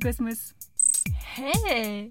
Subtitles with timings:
[0.00, 0.54] Cosmos.
[1.36, 2.10] Hey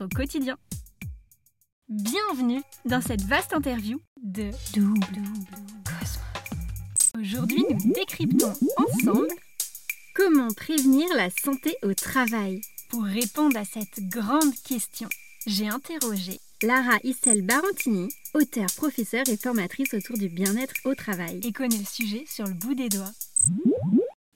[0.00, 0.56] au quotidien.
[1.88, 5.00] Bienvenue dans cette vaste interview de Double
[5.84, 6.18] Cosmos.
[7.18, 9.28] Aujourd'hui, nous décryptons ensemble
[10.14, 12.60] comment prévenir la santé au travail.
[12.88, 15.08] Pour répondre à cette grande question,
[15.46, 21.52] j'ai interrogé Lara Issel Barantini, auteure, professeure et formatrice autour du bien-être au travail, et
[21.52, 23.12] connaît le sujet sur le bout des doigts.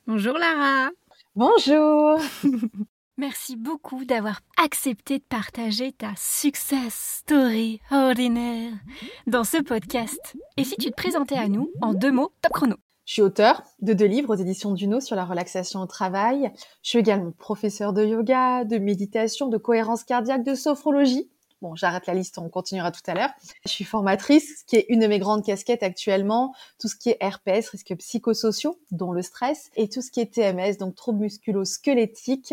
[0.06, 0.90] Bonjour Lara
[1.34, 2.18] Bonjour
[3.18, 8.74] Merci beaucoup d'avoir accepté de partager ta success story ordinaire
[9.26, 10.36] dans ce podcast.
[10.58, 12.76] Et si tu te présentais à nous en deux mots, top chrono.
[13.06, 16.52] Je suis auteur de deux livres aux éditions Duno sur la relaxation au travail.
[16.82, 21.30] Je suis également professeur de yoga, de méditation, de cohérence cardiaque, de sophrologie.
[21.62, 23.30] Bon, j'arrête la liste, on continuera tout à l'heure.
[23.64, 27.08] Je suis formatrice, ce qui est une de mes grandes casquettes actuellement, tout ce qui
[27.08, 31.20] est RPS, risques psychosociaux, dont le stress, et tout ce qui est TMS, donc troubles
[31.20, 32.52] musculo-squelettiques,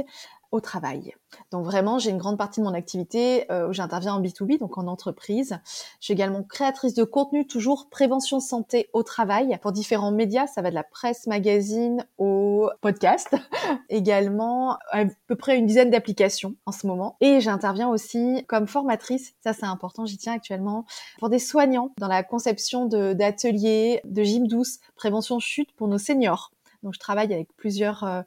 [0.53, 1.15] au travail.
[1.52, 4.77] Donc vraiment, j'ai une grande partie de mon activité euh, où j'interviens en B2B, donc
[4.77, 5.58] en entreprise.
[5.99, 10.45] Je suis également créatrice de contenu, toujours prévention santé au travail pour différents médias.
[10.45, 13.36] Ça va de la presse, magazine au podcast.
[13.89, 17.17] également à peu près une dizaine d'applications en ce moment.
[17.19, 20.86] Et j'interviens aussi comme formatrice, ça c'est important, j'y tiens actuellement,
[21.17, 25.97] pour des soignants dans la conception d'ateliers, de, de gym douce, prévention chute pour nos
[25.97, 26.52] seniors.
[26.83, 28.21] Donc, je travaille avec plusieurs euh,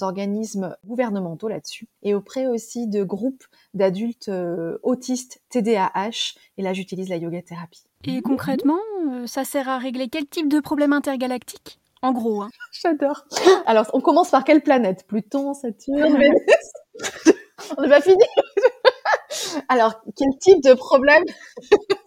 [0.00, 3.44] organismes gouvernementaux là-dessus et auprès aussi de groupes
[3.74, 6.34] d'adultes euh, autistes TDAH.
[6.56, 7.84] Et là, j'utilise la yoga thérapie.
[8.04, 8.78] Et concrètement,
[9.10, 11.80] euh, ça sert à régler quel type de problème intergalactique?
[12.00, 12.42] En gros.
[12.42, 12.50] Hein.
[12.72, 13.26] J'adore.
[13.66, 15.04] Alors, on commence par quelle planète?
[15.08, 16.36] Pluton, Saturne, Vénus
[17.76, 18.22] On n'est pas fini.
[19.68, 21.24] Alors, quel type de problème?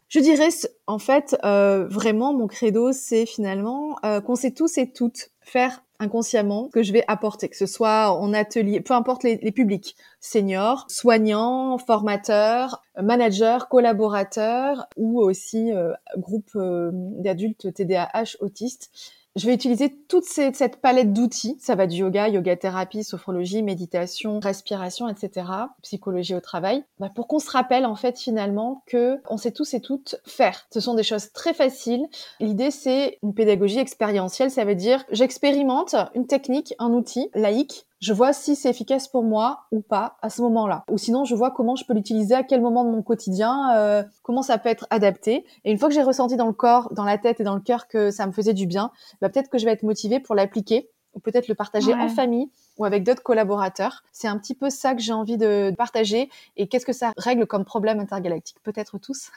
[0.08, 0.50] Je dirais,
[0.88, 3.96] en fait, vraiment, mon credo, c'est finalement
[4.26, 8.34] qu'on sait tous et toutes faire inconsciemment que je vais apporter, que ce soit en
[8.34, 16.92] atelier, peu importe les, publics, seniors, soignants, formateurs, managers, collaborateurs ou aussi euh, groupe euh,
[16.94, 18.92] d'adultes TDAH autistes
[19.40, 21.56] je vais utiliser toute cette palette d'outils.
[21.60, 25.48] Ça va du yoga, yoga thérapie, sophrologie, méditation, respiration, etc.
[25.82, 26.84] Psychologie au travail.
[27.00, 30.68] Bah, pour qu'on se rappelle en fait finalement que on sait tous et toutes faire.
[30.74, 32.06] Ce sont des choses très faciles.
[32.42, 34.52] L'idée c'est une pédagogie expérientielle.
[34.52, 39.24] Ça veut dire j'expérimente une technique, un outil laïque je vois si c'est efficace pour
[39.24, 40.84] moi ou pas à ce moment-là.
[40.90, 44.04] Ou sinon, je vois comment je peux l'utiliser à quel moment de mon quotidien, euh,
[44.24, 45.46] comment ça peut être adapté.
[45.66, 47.62] Et une fois que j'ai ressenti dans le corps, dans la tête et dans le
[47.62, 50.36] cœur que ça me faisait du bien, bah, peut-être que je vais être motivée pour
[50.36, 54.04] l'appliquer ou peut-être le partager en famille ou avec d'autres collaborateurs.
[54.12, 57.48] C'est un petit peu ça que j'ai envie de partager et qu'est-ce que ça règle
[57.48, 58.58] comme problème intergalactique?
[58.64, 59.32] Peut-être tous?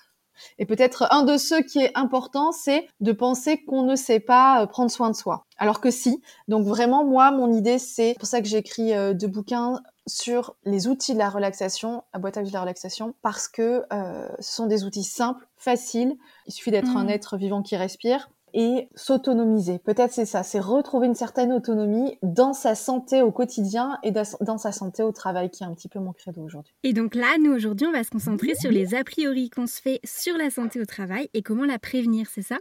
[0.58, 4.62] Et peut-être un de ceux qui est important, c'est de penser qu'on ne sait pas
[4.62, 5.46] euh, prendre soin de soi.
[5.58, 6.20] Alors que si.
[6.48, 10.56] Donc vraiment, moi, mon idée, c'est pour ça que j'ai écrit euh, deux bouquins sur
[10.64, 14.66] les outils de la relaxation, à boîte de la relaxation, parce que euh, ce sont
[14.66, 16.16] des outils simples, faciles.
[16.46, 17.10] Il suffit d'être un mmh.
[17.10, 19.78] être vivant qui respire et s'autonomiser.
[19.78, 24.58] Peut-être c'est ça, c'est retrouver une certaine autonomie dans sa santé au quotidien et dans
[24.58, 26.74] sa santé au travail, qui est un petit peu mon credo aujourd'hui.
[26.82, 29.80] Et donc là, nous aujourd'hui, on va se concentrer sur les a priori qu'on se
[29.80, 32.58] fait sur la santé au travail et comment la prévenir, c'est ça?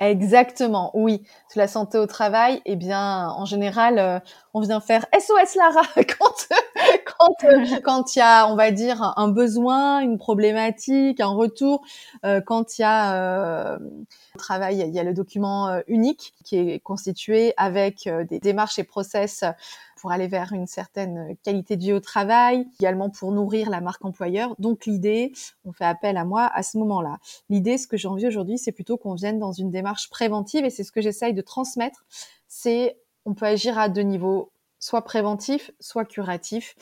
[0.00, 1.22] Exactement, oui.
[1.50, 4.20] Sur la santé au travail, eh bien, en général, euh,
[4.58, 5.82] on vient faire SOS Lara
[6.18, 6.48] quand
[7.04, 11.82] quand euh, quand il y a, on va dire, un besoin, une problématique, un retour,
[12.24, 13.78] euh, quand il y a euh,
[14.36, 18.84] travail, il y a le document euh, unique qui est constitué avec des démarches et
[18.84, 19.44] process
[19.96, 24.04] pour aller vers une certaine qualité de vie au travail, également pour nourrir la marque
[24.04, 24.54] employeur.
[24.58, 25.32] Donc l'idée,
[25.64, 27.18] on fait appel à moi à ce moment-là.
[27.48, 30.70] L'idée, ce que j'ai envie aujourd'hui, c'est plutôt qu'on vienne dans une démarche préventive et
[30.70, 32.04] c'est ce que j'essaye de transmettre.
[32.48, 32.96] C'est
[33.28, 36.74] on peut agir à deux niveaux, soit préventif, soit curatif.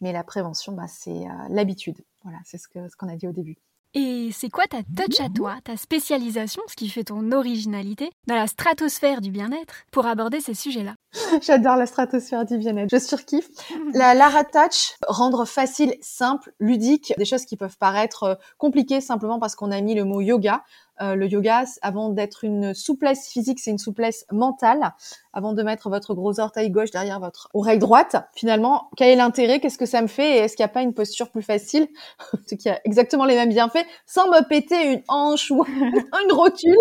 [0.00, 1.98] Mais la prévention, bah, c'est euh, l'habitude.
[2.24, 3.56] Voilà, c'est ce qu'on ce a dit au début.
[3.94, 8.34] Et c'est quoi ta touch à toi, ta spécialisation, ce qui fait ton originalité dans
[8.34, 10.94] la stratosphère du bien-être pour aborder ces sujets-là?
[11.42, 12.88] J'adore la stratosphère du bien-être.
[12.90, 13.48] Je surkiffe.
[13.92, 19.38] La Lara Touch, rendre facile, simple, ludique, des choses qui peuvent paraître euh, compliquées simplement
[19.38, 20.64] parce qu'on a mis le mot yoga.
[21.00, 24.94] Euh, le yoga, avant d'être une souplesse physique, c'est une souplesse mentale.
[25.32, 29.60] Avant de mettre votre gros orteil gauche derrière votre oreille droite, finalement, quel est l'intérêt?
[29.60, 30.36] Qu'est-ce que ça me fait?
[30.36, 31.88] Et est-ce qu'il n'y a pas une posture plus facile,
[32.58, 35.64] qui a exactement les mêmes bienfaits, sans me péter une hanche ou
[36.24, 36.76] une rotule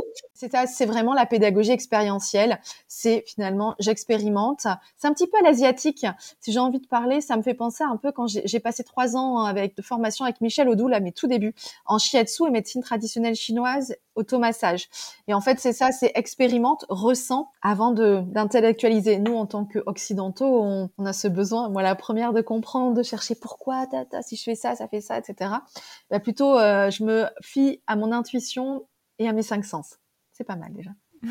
[0.68, 2.60] C'est vraiment la pédagogie expérientielle.
[2.88, 4.68] C'est finalement, j'expérimente.
[4.98, 6.06] C'est un petit peu à l'asiatique.
[6.40, 9.16] Si j'ai envie de parler, ça me fait penser un peu quand j'ai passé trois
[9.16, 11.54] ans avec de formation avec Michel Audou, là, mes tout débuts,
[11.86, 14.90] en shiatsu et médecine traditionnelle chinoise automassage.
[15.28, 19.20] Et en fait, c'est ça, c'est expérimente, ressent avant d'intellectualiser.
[19.20, 23.04] Nous, en tant qu'occidentaux, on, on, a ce besoin, moi la première, de comprendre, de
[23.04, 25.52] chercher pourquoi, ta, si je fais ça, ça fait ça, etc.
[26.10, 28.86] Bah, plutôt, euh, je me fie à mon intuition
[29.20, 30.01] et à mes cinq sens.
[30.42, 30.90] C'est pas mal déjà.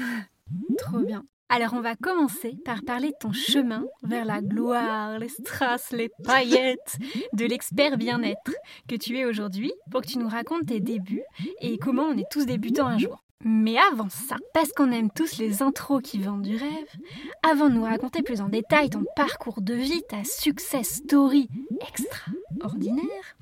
[0.78, 1.24] Trop bien.
[1.48, 6.10] Alors on va commencer par parler de ton chemin vers la gloire, les strass, les
[6.22, 6.96] paillettes,
[7.32, 8.52] de l'expert bien-être
[8.86, 11.24] que tu es aujourd'hui pour que tu nous racontes tes débuts
[11.60, 13.24] et comment on est tous débutants un jour.
[13.42, 16.88] Mais avant ça, parce qu'on aime tous les intros qui vendent du rêve,
[17.42, 21.48] avant de nous raconter plus en détail ton parcours de vie, ta success story
[21.88, 23.36] extraordinaire,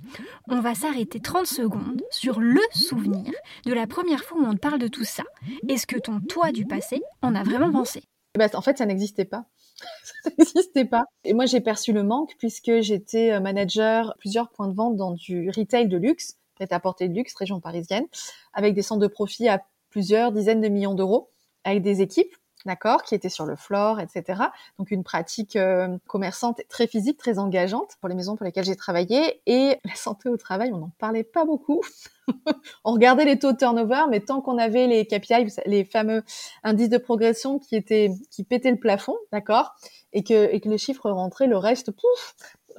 [0.49, 3.33] on va s'arrêter 30 secondes sur le souvenir
[3.65, 5.25] de la première fois où on te parle de tout ça.
[5.69, 8.05] Est-ce que ton toi du passé en a vraiment pensé?
[8.37, 9.47] Bah, En fait, ça n'existait pas.
[10.23, 11.07] ça n'existait pas.
[11.25, 15.11] Et moi, j'ai perçu le manque puisque j'étais euh, manager plusieurs points de vente dans
[15.11, 18.07] du retail de luxe, prêt à porter de luxe, région parisienne,
[18.53, 21.31] avec des centres de profit à plusieurs dizaines de millions d'euros
[21.65, 22.35] avec des équipes,
[22.67, 24.43] d'accord, qui étaient sur le floor, etc.
[24.79, 28.77] Donc une pratique euh, commerçante très physique, très engageante pour les maisons pour lesquelles j'ai
[28.77, 29.41] travaillé.
[29.47, 31.83] Et la santé au travail, on n'en parlait pas beaucoup.
[32.85, 36.23] on regardait les taux de turnover, mais tant qu'on avait les KPI, les fameux
[36.63, 39.75] indices de progression qui étaient qui pétaient le plafond, d'accord,
[40.13, 42.37] et que et que les chiffres rentraient, le reste, pouf,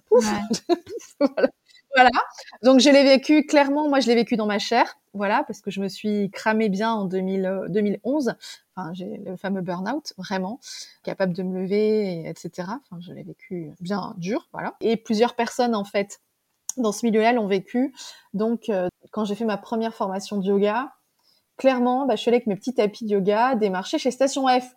[0.08, 0.26] pouf,
[1.20, 1.50] voilà.
[1.96, 2.12] Voilà.
[2.64, 5.72] Donc je l'ai vécu clairement, moi je l'ai vécu dans ma chair, voilà, parce que
[5.72, 8.30] je me suis cramée bien en 2000, 2011.
[8.30, 8.34] Euh,
[8.76, 10.60] enfin, j'ai le fameux burn-out, vraiment,
[11.04, 12.52] capable de me lever, etc.
[12.90, 14.76] Enfin, je l'ai vécu bien dur, voilà.
[14.82, 16.22] Et plusieurs personnes en fait
[16.78, 17.94] dans ce milieu-là l'ont vécu.
[18.34, 20.94] Donc euh, quand j'ai fait ma première formation de yoga,
[21.60, 24.74] clairement, bah, je suis allée avec mes petits tapis de yoga démarcher chez Station F.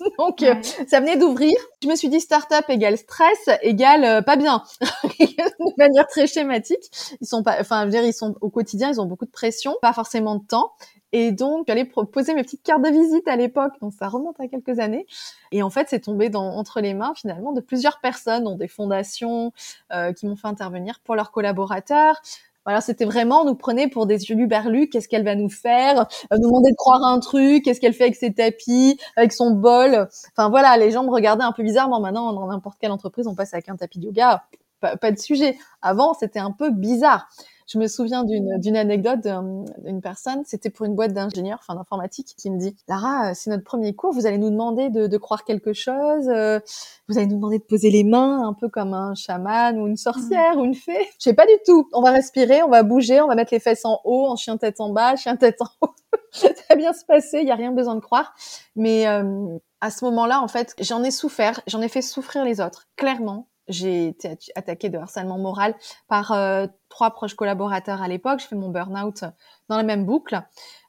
[0.18, 0.54] Donc, euh,
[0.86, 1.52] ça venait d'ouvrir.
[1.82, 7.16] Je me suis dit start-up égale stress égale euh, pas bien, de manière très schématique.
[7.20, 9.30] Ils sont pas, enfin, je veux dire, ils sont au quotidien, ils ont beaucoup de
[9.30, 10.72] pression, pas forcément de temps.
[11.12, 14.46] Et donc, j'allais proposer mes petites cartes de visite à l'époque, donc ça remonte à
[14.46, 15.06] quelques années.
[15.52, 18.68] Et en fait, c'est tombé dans, entre les mains finalement de plusieurs personnes, dont des
[18.68, 19.52] fondations
[19.92, 22.20] euh, qui m'ont fait intervenir pour leurs collaborateurs,
[22.68, 24.90] voilà, c'était vraiment, nous prenait pour des berlus.
[24.90, 27.64] Qu'est-ce qu'elle va nous faire euh, Nous demander de croire un truc.
[27.64, 30.06] Qu'est-ce qu'elle fait avec ses tapis, avec son bol
[30.36, 31.98] Enfin voilà, les gens me regardaient un peu bizarrement.
[31.98, 34.44] Maintenant, dans n'importe quelle entreprise, on passe avec un tapis de yoga.
[34.82, 35.56] pas de sujet.
[35.80, 37.30] Avant, c'était un peu bizarre.
[37.68, 42.50] Je me souviens d'une anecdote d'une personne, c'était pour une boîte d'ingénieurs, enfin d'informatique, qui
[42.50, 45.44] me dit Lara, euh, c'est notre premier cours, vous allez nous demander de, de, croire
[45.44, 46.60] quelque chose, euh,
[47.08, 49.98] vous allez nous demander de poser les mains, un peu comme un chaman ou une
[49.98, 51.06] sorcière ou une fée.
[51.18, 51.86] Je sais pas du tout.
[51.92, 54.56] On va respirer, on va bouger, on va mettre les fesses en haut, en chien
[54.56, 55.94] tête en bas, chien tête en haut.
[56.30, 58.32] ça va bien se passer, il y a rien besoin de croire.
[58.76, 62.62] Mais euh, à ce moment-là, en fait, j'en ai souffert, j'en ai fait souffrir les
[62.62, 65.74] autres, clairement j'ai été attaquée de harcèlement moral
[66.08, 68.40] par euh, trois proches collaborateurs à l'époque.
[68.40, 69.24] Je fais mon burn-out
[69.68, 70.40] dans la même boucle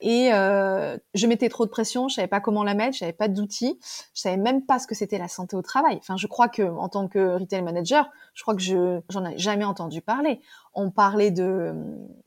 [0.01, 2.07] et euh, je mettais trop de pression.
[2.07, 2.97] Je savais pas comment la mettre.
[2.97, 3.79] Je n'avais pas d'outils.
[4.13, 5.97] Je savais même pas ce que c'était la santé au travail.
[5.97, 9.37] Enfin, je crois que en tant que retail manager, je crois que je j'en ai
[9.37, 10.41] jamais entendu parler.
[10.73, 11.73] On parlait de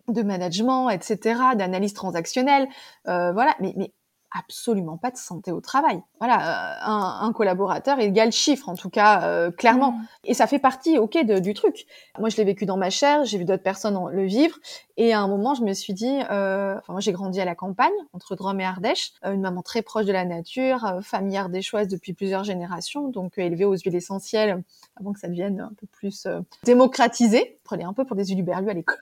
[0.08, 2.68] de management, etc., d'analyse transactionnelle,
[3.08, 3.54] euh, voilà.
[3.60, 3.92] Mais mais
[4.34, 6.02] absolument pas de santé au travail.
[6.18, 9.92] Voilà, euh, un, un, collaborateur égale chiffre, en tout cas, euh, clairement.
[9.92, 10.06] Mmh.
[10.24, 11.86] Et ça fait partie, ok, de, du truc.
[12.18, 14.56] Moi, je l'ai vécu dans ma chair, j'ai vu d'autres personnes le vivre.
[14.96, 17.54] Et à un moment, je me suis dit, euh, enfin, moi, j'ai grandi à la
[17.54, 22.12] campagne, entre Drôme et Ardèche, une maman très proche de la nature, famille ardéchoise depuis
[22.12, 24.62] plusieurs générations, donc élevée aux huiles essentielles
[24.98, 26.26] avant que ça devienne un peu plus
[26.64, 27.58] démocratisé.
[27.64, 28.98] Prenez un peu pour des uluberlus à l'école,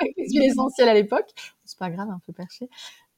[0.00, 1.30] les huiles essentielles à l'époque.
[1.64, 2.68] C'est pas grave, un peu perché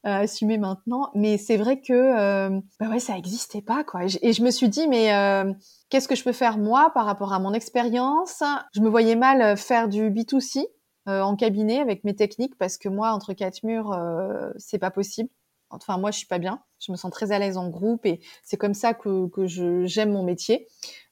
[0.06, 1.11] euh, assumer maintenant.
[1.14, 4.04] Mais c'est vrai que euh, bah ouais, ça existait pas quoi.
[4.04, 5.52] Et je, me suis dit mais euh,
[5.88, 8.42] qu'est-ce que je peux faire moi par rapport à mon expérience?
[8.75, 10.66] Je me voyais mal faire du B2C
[11.06, 14.90] euh, en cabinet avec mes techniques parce que moi entre quatre murs euh, c'est pas
[14.90, 15.28] possible.
[15.68, 16.62] Enfin moi je suis pas bien.
[16.80, 19.84] Je me sens très à l'aise en groupe et c'est comme ça que, que je
[19.84, 20.66] j'aime mon métier.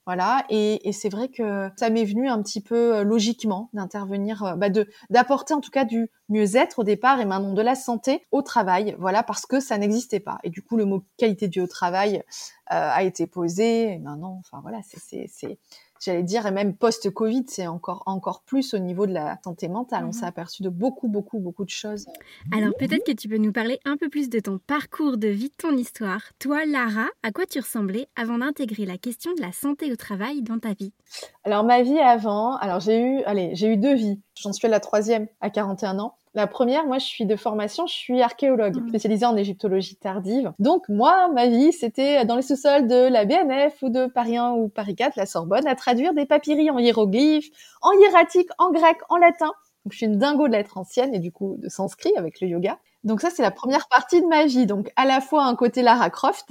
[0.05, 4.55] Voilà, et, c'est vrai que ça m'est venu un petit peu euh, logiquement d'intervenir, euh,
[4.55, 8.25] bah de d'apporter en tout cas du mieux-être au départ et maintenant de la santé
[8.31, 8.97] au travail.
[8.99, 10.39] Voilà, parce que ça n'existait pas.
[10.43, 13.93] Et du coup, le mot qualité de au travail euh, a été posé.
[13.93, 15.57] Et maintenant, enfin voilà, c'est
[16.03, 20.03] j'allais dire, et même post-Covid, c'est encore, encore plus au niveau de la santé mentale.
[20.03, 20.13] On mhm.
[20.13, 22.05] s'est aperçu de beaucoup, beaucoup, beaucoup de choses.
[22.51, 25.49] Alors peut-être que tu peux nous parler un peu plus de ton parcours de vie,
[25.49, 26.21] de ton histoire.
[26.39, 30.41] Toi, Lara, à quoi tu ressemblais avant d'intégrer la question de la santé au travail
[30.41, 30.93] dans ta vie?
[31.43, 34.19] Alors ma vie avant, alors j'ai eu, allez, j'ai eu deux vies.
[34.35, 36.17] J'en suis à la troisième à 41 ans.
[36.35, 38.89] La première, moi, je suis de formation, je suis archéologue, mmh.
[38.89, 40.51] spécialisée en égyptologie tardive.
[40.57, 44.53] Donc, moi, ma vie, c'était dans les sous-sols de la BNF ou de Paris 1
[44.53, 47.49] ou Paris 4, la Sorbonne, à traduire des papyries en hiéroglyphes,
[47.81, 49.51] en hiératique, en grec, en latin.
[49.85, 52.47] Donc, je suis une dingo de lettres anciennes et du coup de sanskrit avec le
[52.47, 52.79] yoga.
[53.03, 54.65] Donc ça, c'est la première partie de ma vie.
[54.65, 56.49] Donc, à la fois un côté Lara Croft.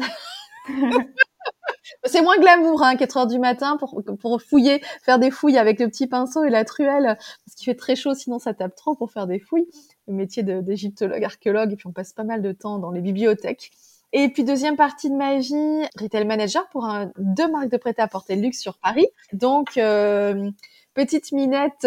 [2.04, 5.78] C'est moins glamour, hein, 4 heures du matin pour, pour fouiller, faire des fouilles avec
[5.80, 8.94] le petit pinceau et la truelle, parce qu'il fait très chaud, sinon ça tape trop
[8.94, 9.68] pour faire des fouilles.
[10.08, 13.70] Le métier d'égyptologue, archéologue, et puis on passe pas mal de temps dans les bibliothèques.
[14.12, 18.36] Et puis deuxième partie de ma vie, retail manager pour un, deux marques de prêt-à-porter
[18.36, 19.06] luxe sur Paris.
[19.32, 20.50] Donc euh,
[20.94, 21.86] petite minette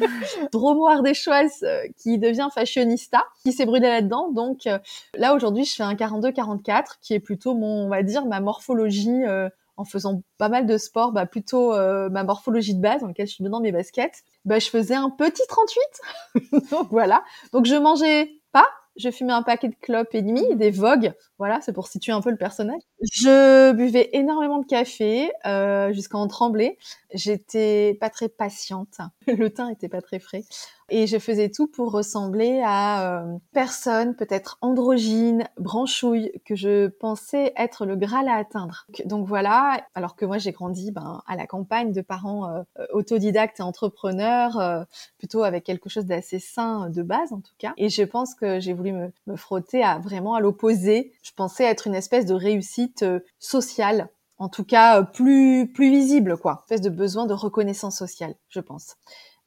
[0.52, 4.30] Dromo ardéchoise euh, qui devient fashionista, qui s'est brûlée là-dedans.
[4.30, 4.78] Donc euh,
[5.14, 9.24] là aujourd'hui, je fais un 42-44 qui est plutôt mon, on va dire, ma morphologie
[9.26, 13.26] euh, en faisant pas mal de sport, bah plutôt ma morphologie de base dans laquelle
[13.26, 14.24] je suis dans mes baskets.
[14.44, 16.68] Bah je faisais un petit 38.
[16.70, 17.24] Donc voilà.
[17.54, 18.66] Donc je mangeais pas,
[18.96, 22.20] je fumais un paquet de clopes et demi, des vogues, voilà, c'est pour situer un
[22.20, 22.80] peu le personnage.
[23.02, 26.78] Je buvais énormément de café euh, jusqu'à en trembler.
[27.14, 30.42] J'étais pas très patiente, le teint était pas très frais
[30.90, 37.52] et je faisais tout pour ressembler à euh, personne, peut-être androgyne, branchouille, que je pensais
[37.56, 38.86] être le Graal à atteindre.
[39.04, 43.60] Donc, voilà, alors que moi j'ai grandi ben, à la campagne de parents euh, autodidactes
[43.60, 44.82] et entrepreneurs, euh,
[45.18, 47.72] plutôt avec quelque chose d'assez sain de base en tout cas.
[47.76, 51.12] Et je pense que j'ai voulu me, me, frotter à vraiment à l'opposé.
[51.22, 56.38] Je pensais être une espèce de réussite euh, sociale en tout cas plus plus visible
[56.38, 58.96] quoi, une espèce de besoin de reconnaissance sociale, je pense.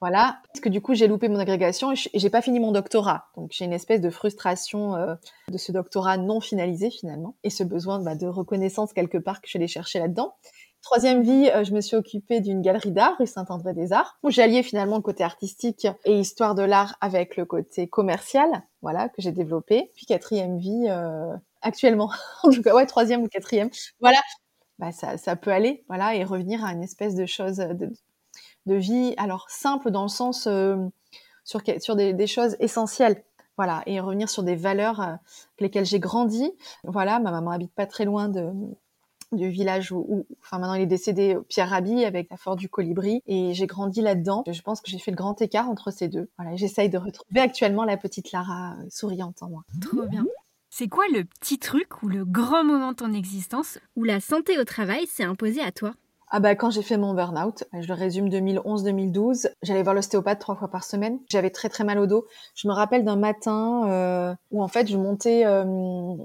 [0.04, 3.28] Voilà, parce que du coup j'ai loupé mon agrégation et j'ai pas fini mon doctorat,
[3.38, 5.16] donc j'ai une espèce de frustration euh,
[5.48, 9.48] de ce doctorat non finalisé finalement et ce besoin bah, de reconnaissance quelque part que
[9.48, 10.36] je vais chercher là-dedans.
[10.82, 14.30] Troisième vie, euh, je me suis occupée d'une galerie d'art rue Saint-André des Arts où
[14.42, 18.50] allié finalement le côté artistique et histoire de l'art avec le côté commercial,
[18.82, 19.90] voilà que j'ai développé.
[19.96, 22.12] Puis quatrième vie, euh, actuellement,
[22.44, 23.70] en tout cas ouais troisième ou quatrième,
[24.02, 24.20] voilà,
[24.80, 27.90] bah ça, ça peut aller, voilà et revenir à une espèce de chose de,
[28.66, 30.78] de vie, alors simple dans le sens euh,
[31.44, 33.24] sur, sur des, choses essentielles.
[33.58, 35.20] Voilà, et revenir sur des valeurs euh, avec
[35.60, 36.52] lesquelles j'ai grandi.
[36.84, 38.52] Voilà, ma maman habite pas très loin de,
[39.32, 43.22] du village où, enfin maintenant il est décédé, Pierre Rabhi, avec la Fort du Colibri,
[43.28, 44.44] et j'ai grandi là-dedans.
[44.50, 46.30] Je pense que j'ai fait le grand écart entre ces deux.
[46.38, 49.64] Voilà, j'essaye de retrouver actuellement la petite Lara euh, souriante en moi.
[49.82, 50.26] Trop bien.
[50.70, 54.58] C'est quoi le petit truc ou le grand moment de ton existence où la santé
[54.58, 55.94] au travail s'est imposée à toi?
[56.36, 60.56] Ah bah quand j'ai fait mon burn-out, je le résume 2011-2012, j'allais voir l'ostéopathe trois
[60.56, 61.20] fois par semaine.
[61.30, 62.26] J'avais très très mal au dos.
[62.56, 66.16] Je me rappelle d'un matin euh, où en fait je montais euh,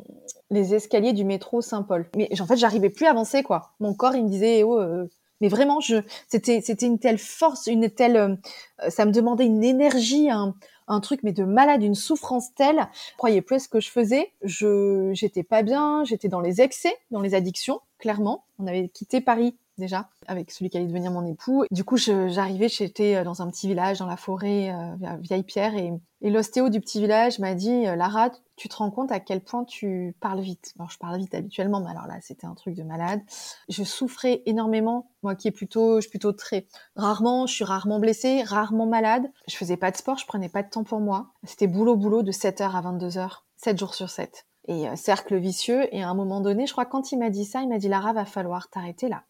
[0.49, 2.09] les escaliers du métro Saint-Paul.
[2.17, 3.73] Mais en fait j'arrivais plus à avancer quoi.
[3.81, 5.07] Mon corps il me disait oh euh,
[5.43, 5.97] mais vraiment je
[6.27, 10.55] c'était c'était une telle force, une telle euh, ça me demandait une énergie un,
[10.87, 12.88] un truc mais de malade, une souffrance telle.
[13.11, 14.33] Je croyais plus à ce que je faisais.
[14.43, 18.47] Je j'étais pas bien, j'étais dans les excès, dans les addictions clairement.
[18.59, 21.64] On avait quitté Paris déjà avec celui qui allait devenir mon époux.
[21.70, 25.75] Du coup, j'arrivais, j'étais euh, dans un petit village dans la forêt, euh, vieille pierre,
[25.75, 29.40] et, l'ostéo du petit village m'a dit euh, Lara, tu te rends compte à quel
[29.40, 30.75] point tu parles vite.
[30.76, 33.20] Alors je parle vite habituellement, mais alors là, c'était un truc de malade.
[33.68, 36.66] Je souffrais énormément, moi qui est plutôt, je suis plutôt très
[36.97, 39.30] rarement, je suis rarement blessée, rarement malade.
[39.47, 41.28] Je faisais pas de sport, je prenais pas de temps pour moi.
[41.44, 45.87] C'était boulot boulot de 7h à 22h, 7 jours sur 7 Et cercle vicieux.
[45.94, 47.88] Et à un moment donné, je crois quand il m'a dit ça, il m'a dit
[47.88, 49.23] Lara, va falloir t'arrêter là.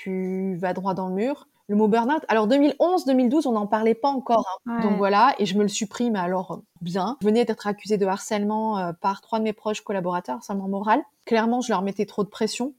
[0.00, 2.22] Tu vas droit dans le mur le mot burn-out.
[2.28, 4.60] Alors 2011, 2012, on n'en parlait pas encore.
[4.64, 4.80] Hein.
[4.80, 7.18] Donc voilà, et je me le supprime alors bien.
[7.20, 11.02] Je venais d'être accusée de harcèlement euh, par trois de mes proches collaborateurs, harcèlement moral.
[11.26, 12.72] Clairement, je leur mettais trop de pression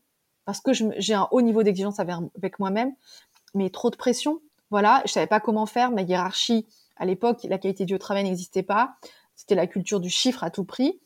[0.46, 2.94] parce que j'ai un haut niveau d'exigence avec moi-même,
[3.54, 4.40] mais trop de pression.
[4.72, 5.92] Voilà, je savais pas comment faire.
[5.92, 6.66] Ma hiérarchie,
[6.98, 8.96] à l'époque, la qualité du travail n'existait pas.
[9.40, 11.00] C'était la culture du chiffre à tout prix.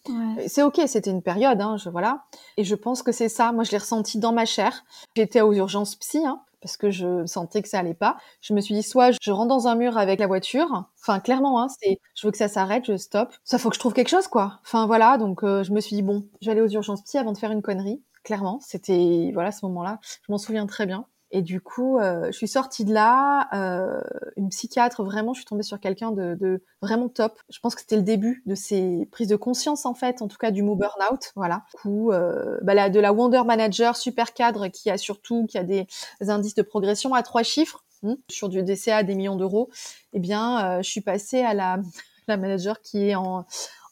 [0.48, 2.24] C'est ok, c'était une période, hein, je, voilà.
[2.58, 3.52] Et je pense que c'est ça.
[3.52, 4.86] Moi, je l'ai ressenti dans ma chair.
[5.16, 8.18] J'étais aux urgences psy, hein, parce que je sentais que ça allait pas.
[8.42, 11.62] Je me suis dit soit je rentre dans un mur avec la voiture, enfin clairement,
[11.62, 13.32] hein, c'est je veux que ça s'arrête, je stoppe.
[13.44, 14.60] Ça faut que je trouve quelque chose quoi.
[14.64, 17.38] Enfin voilà, donc euh, je me suis dit bon, j'allais aux urgences psy avant de
[17.38, 18.02] faire une connerie.
[18.24, 21.06] Clairement, c'était voilà ce moment-là, je m'en souviens très bien.
[21.36, 24.00] Et du coup, euh, je suis sortie de là, euh,
[24.38, 27.40] une psychiatre, vraiment, je suis tombée sur quelqu'un de, de, vraiment top.
[27.50, 30.38] Je pense que c'était le début de ces prises de conscience, en fait, en tout
[30.38, 31.32] cas du mot burn-out.
[31.36, 31.64] Voilà.
[31.74, 35.88] Coup, euh, bah, de la Wonder Manager, super cadre, qui a surtout, qui a des
[36.22, 39.72] indices de progression à trois chiffres, hein, sur du DCA des millions d'euros,
[40.14, 41.80] eh bien, euh, je suis passée à la,
[42.28, 43.48] la manager qui est en,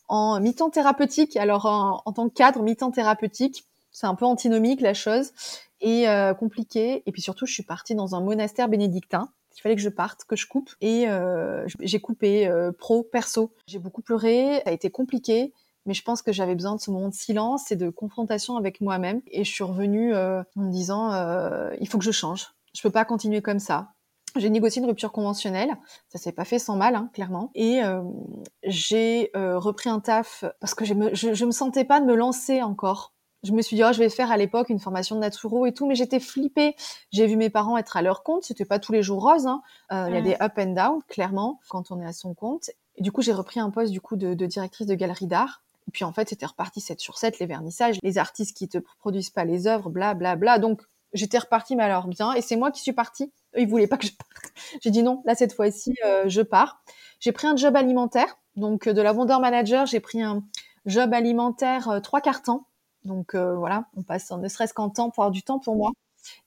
[0.09, 1.35] en mi-temps thérapeutique.
[1.37, 5.31] Alors, en, en tant que cadre, mi-temps thérapeutique, c'est un peu antinomique la chose
[5.81, 7.03] et euh, compliqué.
[7.05, 9.29] Et puis surtout, je suis partie dans un monastère bénédictin.
[9.57, 10.69] Il fallait que je parte, que je coupe.
[10.79, 13.53] Et euh, j'ai coupé euh, pro, perso.
[13.67, 14.61] J'ai beaucoup pleuré.
[14.63, 15.53] Ça a été compliqué.
[15.85, 18.81] Mais je pense que j'avais besoin de ce moment de silence et de confrontation avec
[18.81, 19.21] moi-même.
[19.27, 21.09] Et je suis revenue en me disant,
[21.79, 22.53] il faut que je change.
[22.75, 23.89] Je peux pas continuer comme ça.
[24.35, 25.75] J'ai négocié une rupture conventionnelle,
[26.07, 27.49] ça s'est pas fait sans mal, hein, clairement.
[27.55, 27.81] Et
[28.63, 32.61] j'ai repris un taf parce que je me, je me sentais pas de me lancer
[32.61, 35.65] encore je me suis dit, oh, je vais faire à l'époque une formation de naturo
[35.65, 36.75] et tout, mais j'étais flippée.
[37.11, 39.47] J'ai vu mes parents être à leur compte, c'était pas tous les jours rose.
[39.47, 39.61] Hein.
[39.91, 42.69] Euh, il y a des up and down, clairement, quand on est à son compte.
[42.97, 45.63] Et du coup, j'ai repris un poste du coup de, de directrice de galerie d'art.
[45.87, 48.77] Et puis en fait, c'était reparti 7 sur 7, les vernissages, les artistes qui te
[48.99, 50.59] produisent pas les œuvres, bla bla bla.
[50.59, 50.81] Donc
[51.13, 52.33] j'étais repartie, mais alors bien.
[52.33, 53.31] Et c'est moi qui suis partie.
[53.57, 54.53] Ils voulaient pas que je parte.
[54.81, 56.83] J'ai dit non, là cette fois-ci, euh, je pars.
[57.19, 58.37] J'ai pris un job alimentaire.
[58.55, 60.43] Donc de la Wonder Manager, j'ai pris un
[60.85, 62.67] job alimentaire euh, trois quarts temps
[63.05, 65.91] donc euh, voilà, on passe ne serait-ce qu'en temps pour avoir du temps pour moi.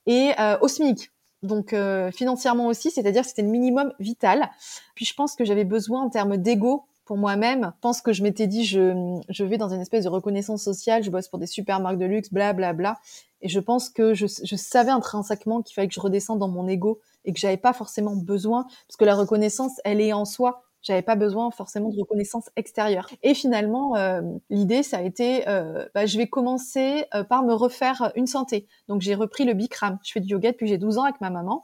[0.06, 1.10] Et euh, au SMIC,
[1.42, 4.50] donc euh, financièrement aussi, c'est-à-dire c'était le minimum vital.
[4.94, 7.72] Puis je pense que j'avais besoin en termes d'ego pour moi-même.
[7.74, 11.02] Je pense que je m'étais dit, je, je vais dans une espèce de reconnaissance sociale,
[11.02, 12.98] je bosse pour des super marques de luxe, bla bla bla.
[13.42, 16.66] Et je pense que je, je savais intrinsèquement qu'il fallait que je redescende dans mon
[16.66, 20.62] ego et que j'avais pas forcément besoin, parce que la reconnaissance, elle est en soi.
[20.84, 23.08] J'avais pas besoin forcément de reconnaissance extérieure.
[23.22, 27.54] Et finalement, euh, l'idée, ça a été, euh, bah, je vais commencer euh, par me
[27.54, 28.68] refaire une santé.
[28.88, 29.98] Donc j'ai repris le Bikram.
[30.04, 31.62] Je fais du yoga depuis j'ai 12 ans avec ma maman.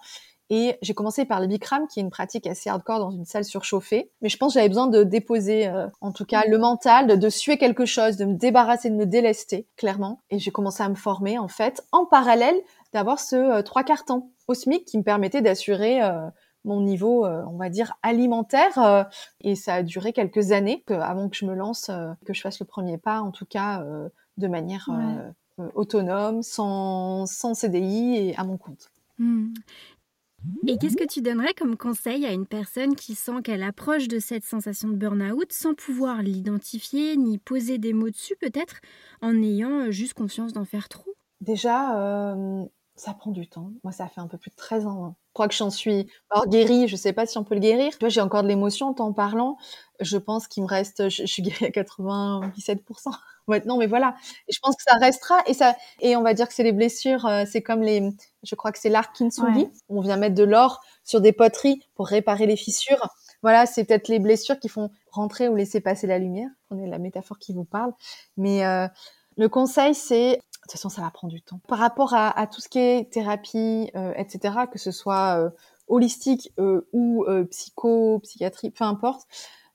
[0.49, 3.45] Et j'ai commencé par le Bikram, qui est une pratique assez hardcore dans une salle
[3.45, 4.11] surchauffée.
[4.23, 7.29] Mais je pense que j'avais besoin de déposer, en tout cas, le mental, de, de,
[7.29, 10.23] suer quelque chose, de me débarrasser, de me délester, clairement.
[10.29, 12.57] Et j'ai commencé à me former, en fait, en parallèle
[12.93, 16.01] d'avoir ce trois quarts temps au SMIC qui me permettait d'assurer
[16.65, 18.79] mon niveau, euh, on va dire, alimentaire.
[18.79, 19.05] Euh,
[19.41, 22.61] et ça a duré quelques années avant que je me lance, euh, que je fasse
[22.61, 23.85] le premier pas, en tout cas
[24.37, 24.89] de manière
[25.75, 28.91] autonome, sans, sans, CDI et à mon compte.
[29.19, 29.53] Hmm.
[30.67, 34.19] Et qu'est-ce que tu donnerais comme conseil à une personne qui sent qu'elle approche de
[34.19, 38.81] cette sensation de burn-out sans pouvoir l'identifier ni poser des mots dessus peut-être
[39.21, 41.15] en ayant juste confiance d'en faire trop?
[41.43, 42.35] Déjà,
[43.01, 43.73] ça prend du temps.
[43.83, 45.05] Moi, ça fait un peu plus de 13 ans.
[45.07, 45.17] Hein.
[45.29, 46.07] Je crois que j'en suis
[46.49, 46.87] guérie.
[46.87, 47.93] Je sais pas si on peut le guérir.
[47.93, 49.57] Tu vois, j'ai encore de l'émotion en t'en parlant.
[50.01, 52.53] Je pense qu'il me reste, je, suis guérie à 97%.
[53.49, 54.15] Ouais, non, mais voilà.
[54.47, 55.35] Et je pense que ça restera.
[55.47, 57.27] Et ça, et on va dire que c'est les blessures.
[57.27, 58.09] Euh, c'est comme les,
[58.45, 59.69] je crois que c'est l'art kintsugi.
[59.89, 63.09] On vient mettre de l'or sur des poteries pour réparer les fissures.
[63.43, 66.49] Voilà, c'est peut-être les blessures qui font rentrer ou laisser passer la lumière.
[66.71, 67.93] On est la métaphore qui vous parle.
[68.37, 68.87] Mais euh,
[69.37, 70.39] le conseil, c'est
[70.71, 71.61] toute façon, ça va prendre du temps.
[71.69, 75.51] Par rapport à, à tout ce qui est thérapie, euh, etc., que ce soit euh,
[75.89, 79.27] holistique euh, ou euh, psycho, psychiatrie, peu importe,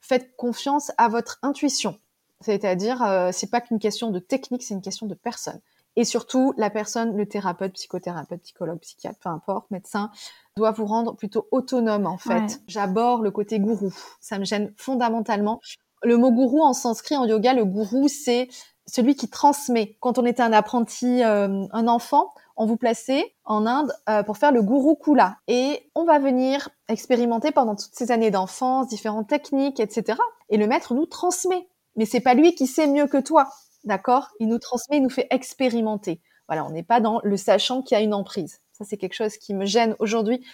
[0.01, 1.99] faites confiance à votre intuition.
[2.41, 5.59] C'est-à-dire, euh, c'est pas qu'une question de technique, c'est une question de personne.
[5.97, 10.11] Et surtout, la personne, le thérapeute, psychothérapeute, psychologue, psychiatre, peu importe, médecin,
[10.57, 12.39] doit vous rendre plutôt autonome en fait.
[12.39, 12.47] Ouais.
[12.67, 13.93] J'aborde le côté gourou.
[14.19, 15.61] Ça me gêne fondamentalement.
[16.03, 18.49] Le mot gourou en sanskrit, en yoga, le gourou, c'est
[18.87, 19.97] celui qui transmet.
[19.99, 24.37] Quand on était un apprenti, euh, un enfant, on vous plaçait en Inde euh, pour
[24.37, 25.37] faire le guru kula.
[25.47, 30.19] Et on va venir expérimenter pendant toutes ces années d'enfance, différentes techniques, etc.
[30.49, 31.67] Et le maître nous transmet.
[31.95, 33.49] Mais c'est pas lui qui sait mieux que toi,
[33.83, 34.29] d'accord?
[34.39, 36.21] Il nous transmet, il nous fait expérimenter.
[36.47, 38.59] Voilà, on n'est pas dans le sachant qui a une emprise.
[38.73, 40.45] Ça, c'est quelque chose qui me gêne aujourd'hui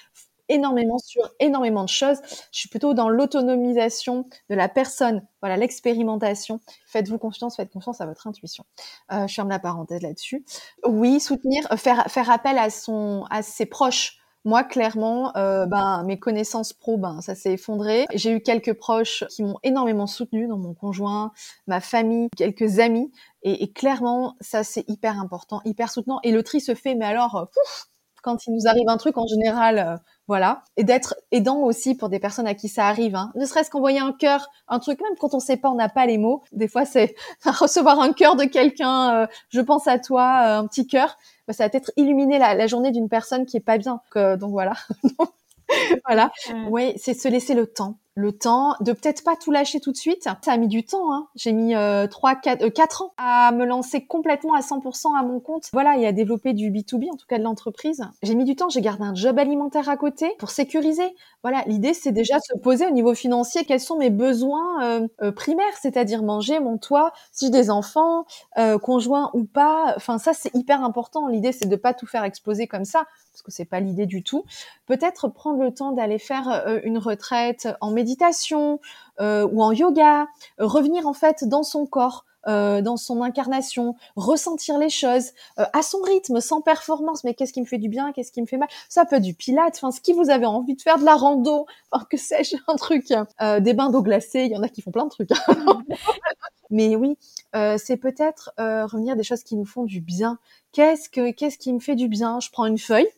[0.52, 2.20] énormément sur énormément de choses.
[2.52, 6.60] Je suis plutôt dans l'autonomisation de la personne, voilà, l'expérimentation.
[6.86, 8.64] Faites-vous confiance, faites confiance à votre intuition.
[9.12, 10.46] Euh, je ferme la parenthèse là-dessus.
[10.86, 14.18] Oui, soutenir, faire, faire appel à son, à ses proches.
[14.44, 18.08] Moi, clairement, euh, ben mes connaissances pro, ben ça s'est effondré.
[18.16, 21.32] J'ai eu quelques proches qui m'ont énormément soutenu, dans mon conjoint,
[21.68, 23.12] ma famille, quelques amis,
[23.44, 26.20] et, et clairement, ça c'est hyper important, hyper soutenant.
[26.24, 27.91] Et le tri se fait, mais alors, euh, pouf,
[28.22, 32.10] quand il nous arrive un truc en général, euh, voilà, et d'être aidant aussi pour
[32.10, 33.16] des personnes à qui ça arrive.
[33.16, 33.32] Hein.
[33.36, 36.06] Ne serait-ce qu'envoyer un cœur, un truc même quand on sait pas, on n'a pas
[36.06, 36.44] les mots.
[36.52, 39.16] Des fois, c'est recevoir un cœur de quelqu'un.
[39.16, 41.18] Euh, je pense à toi, euh, un petit cœur.
[41.48, 44.02] Bah, ça va peut-être illuminer la, la journée d'une personne qui est pas bien.
[44.16, 44.74] Donc, donc voilà.
[46.06, 46.32] voilà.
[46.70, 49.98] Oui, c'est se laisser le temps le temps de peut-être pas tout lâcher tout de
[49.98, 50.24] suite.
[50.24, 51.14] Ça a mis du temps.
[51.14, 51.28] Hein.
[51.36, 55.40] J'ai mis euh, 3, 4, euh, ans à me lancer complètement à 100% à mon
[55.40, 55.70] compte.
[55.74, 58.04] Voilà, et à développer du B2B, en tout cas de l'entreprise.
[58.24, 58.70] J'ai mis du temps.
[58.70, 61.16] J'ai gardé un job alimentaire à côté pour sécuriser.
[61.44, 65.08] Voilà, l'idée c'est déjà de se poser au niveau financier quels sont mes besoins euh,
[65.24, 68.26] euh, primaires, c'est-à-dire manger, mon toit, si j'ai des enfants,
[68.60, 69.94] euh, conjoints ou pas.
[69.96, 71.28] Enfin, ça c'est hyper important.
[71.28, 74.24] L'idée c'est de pas tout faire exploser comme ça parce que c'est pas l'idée du
[74.24, 74.44] tout.
[74.86, 78.80] Peut-être prendre le temps d'aller faire une retraite en méditation
[79.20, 82.26] euh, ou en yoga, revenir en fait dans son corps.
[82.48, 87.24] Euh, dans son incarnation, ressentir les choses euh, à son rythme, sans performance.
[87.24, 88.68] Mais qu'est-ce qui me fait du bien, qu'est-ce qui me fait mal?
[88.90, 91.16] Ça peut être du pilate, enfin ce qui vous avez envie de faire, de la
[91.16, 94.46] rando, enfin que sais-je, un truc, euh, des bains d'eau glacée.
[94.46, 95.30] Il y en a qui font plein de trucs.
[96.72, 97.18] Mais oui,
[97.54, 100.40] c'est peut-être revenir des choses qui nous font du bien.
[100.72, 102.40] Qu'est-ce que qu'est-ce qui me fait du bien?
[102.40, 103.10] Je prends une feuille,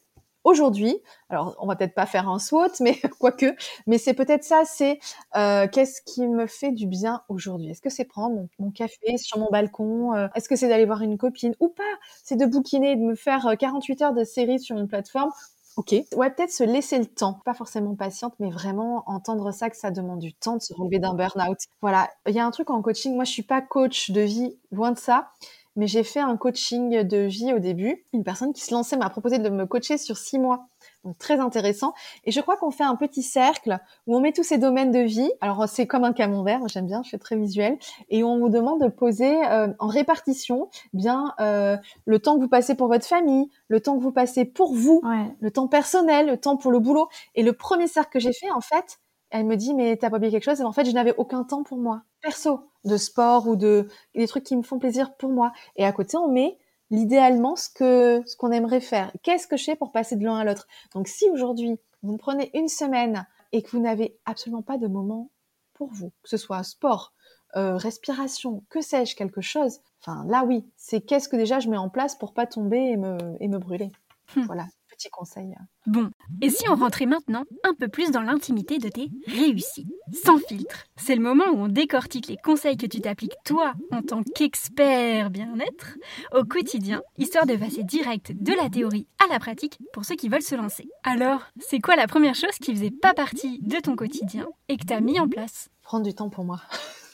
[0.44, 0.98] aujourd'hui,
[1.30, 3.56] alors on va peut-être pas faire un SWOT, mais quoique,
[3.88, 5.00] mais c'est peut-être ça, c'est
[5.36, 7.72] euh, qu'est-ce qui me fait du bien aujourd'hui?
[7.72, 11.02] Est-ce que c'est prendre mon, café sur mon balcon euh, Est-ce que c'est d'aller voir
[11.02, 11.84] une copine ou pas?
[12.24, 15.32] C'est de bouquiner, de me faire 48 euh, heures de série sur une plateforme
[15.76, 15.96] Ok.
[16.16, 17.40] Ouais, peut-être se laisser le temps.
[17.46, 21.00] Pas forcément patiente, mais vraiment entendre ça, que ça demande du temps de se relever
[21.00, 21.58] d'un burn-out.
[21.82, 22.10] Voilà.
[22.28, 23.16] Il y a un truc en coaching.
[23.16, 25.32] Moi, je suis pas coach de vie, loin de ça
[25.76, 28.06] mais j'ai fait un coaching de vie au début.
[28.14, 30.68] Une personne qui se lançait m'a proposé de me coacher sur six mois.
[31.04, 31.94] Donc très intéressant.
[32.26, 35.00] Et je crois qu'on fait un petit cercle où on met tous ces domaines de
[35.00, 35.32] vie.
[35.42, 37.78] Alors c'est comme un camembert, j'aime bien, je suis très visuel.
[38.10, 42.50] Et on vous demande de poser euh, en répartition bien euh, le temps que vous
[42.50, 45.02] passez pour votre famille, le temps que vous passez pour vous,
[45.40, 47.10] le temps personnel, le temps pour le boulot.
[47.36, 50.18] Et le premier cercle que j'ai fait, en fait, elle me dit mais t'as pas
[50.18, 50.62] oublié quelque chose?
[50.62, 54.28] Et en fait, je n'avais aucun temps pour moi, perso, de sport ou de des
[54.28, 55.52] trucs qui me font plaisir pour moi.
[55.76, 56.58] Et à côté, on met
[56.90, 59.12] l'idéalement ce que ce qu'on aimerait faire.
[59.24, 60.68] Qu'est-ce que je fais pour passer de l'un à l'autre?
[60.94, 64.88] Donc si aujourd'hui vous me prenez une semaine et que vous n'avez absolument pas de
[64.88, 65.30] moment
[65.74, 67.14] pour vous, que ce soit sport,
[67.56, 69.80] euh, respiration, que sais-je, quelque chose.
[70.02, 72.98] Enfin là oui, c'est qu'est-ce que déjà je mets en place pour pas tomber et
[72.98, 73.92] me et me brûler?
[74.36, 74.44] Hmm.
[74.44, 74.68] Voilà,
[75.12, 75.56] conseils.
[75.86, 76.10] Bon,
[76.42, 79.88] et si on rentrait maintenant un peu plus dans l'intimité de tes réussites?
[80.12, 84.02] Sans filtre, c'est le moment où on décortique les conseils que tu t'appliques toi en
[84.02, 85.98] tant qu'expert bien-être
[86.34, 90.30] au quotidien, histoire de passer direct de la théorie à la pratique pour ceux qui
[90.30, 90.88] veulent se lancer.
[91.04, 94.86] Alors, c'est quoi la première chose qui faisait pas partie de ton quotidien et que
[94.86, 95.70] tu as mis en place?
[95.82, 96.62] Prendre du temps pour moi.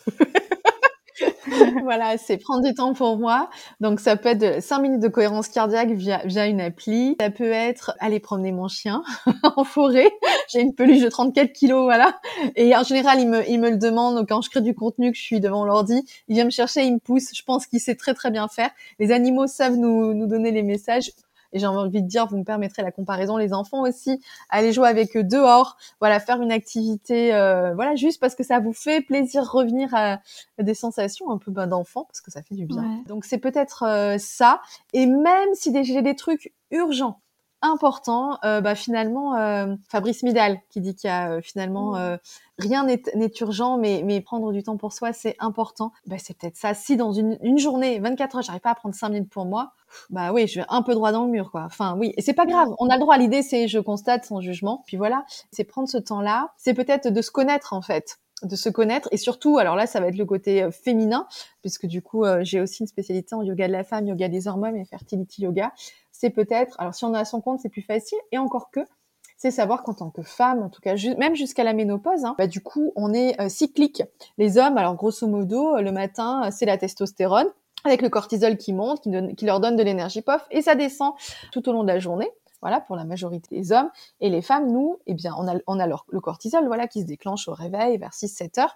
[1.84, 3.50] voilà, c'est prendre du temps pour moi.
[3.80, 7.16] Donc ça peut être 5 minutes de cohérence cardiaque via, via une appli.
[7.20, 9.04] Ça peut être aller promener mon chien
[9.56, 10.12] en forêt.
[10.50, 12.20] J'ai une peluche de 34 kilos, voilà.
[12.56, 15.18] Et en général, il me, il me le demande quand je crée du contenu, que
[15.18, 16.04] je suis devant l'ordi.
[16.28, 17.30] Il vient me chercher, il me pousse.
[17.36, 18.70] Je pense qu'il sait très très bien faire.
[19.00, 21.12] Les animaux savent nous, nous donner les messages.
[21.54, 24.88] Et j'ai envie de dire, vous me permettrez la comparaison, les enfants aussi, aller jouer
[24.88, 29.02] avec eux dehors, voilà, faire une activité, euh, voilà, juste parce que ça vous fait
[29.02, 30.20] plaisir revenir à
[30.60, 33.04] des sensations un peu ben, d'enfant, parce que ça fait du bien.
[33.08, 34.62] Donc c'est peut-être euh, ça.
[34.94, 37.20] Et même si j'ai des trucs urgents,
[37.62, 42.18] important, euh, bah, finalement, euh, Fabrice Midal qui dit qu'il y a euh, finalement mmh.
[42.58, 45.92] rien n'est urgent, mais, mais prendre du temps pour soi, c'est important.
[46.06, 46.74] Bah, c'est peut-être ça.
[46.74, 49.74] Si dans une, une journée, 24 heures, j'arrive pas à prendre 5 minutes pour moi,
[50.10, 51.64] bah oui, je vais un peu droit dans le mur, quoi.
[51.66, 52.70] Enfin, oui, et c'est pas grave.
[52.80, 53.18] On a le droit.
[53.18, 54.84] L'idée, c'est je constate sans jugement.
[54.86, 56.54] Puis voilà, c'est prendre ce temps-là.
[56.58, 60.00] C'est peut-être de se connaître en fait de se connaître et surtout alors là ça
[60.00, 61.28] va être le côté féminin
[61.62, 64.76] puisque du coup j'ai aussi une spécialité en yoga de la femme yoga des hormones
[64.76, 65.74] et fertility yoga
[66.20, 68.82] c'est peut-être, alors si on a son compte, c'est plus facile, et encore que,
[69.38, 72.46] c'est savoir qu'en tant que femme, en tout cas, même jusqu'à la ménopause, hein, bah,
[72.46, 74.04] du coup, on est euh, cyclique.
[74.38, 77.48] Les hommes, alors grosso modo, euh, le matin, euh, c'est la testostérone,
[77.86, 81.14] avec le cortisol qui monte, qui, leur donne de l'énergie, pof, et ça descend
[81.54, 82.30] tout au long de la journée.
[82.62, 83.90] Voilà, pour la majorité des hommes.
[84.20, 87.06] Et les femmes, nous, eh bien, on a, on a le cortisol, voilà, qui se
[87.06, 88.76] déclenche au réveil vers 6-7 heures.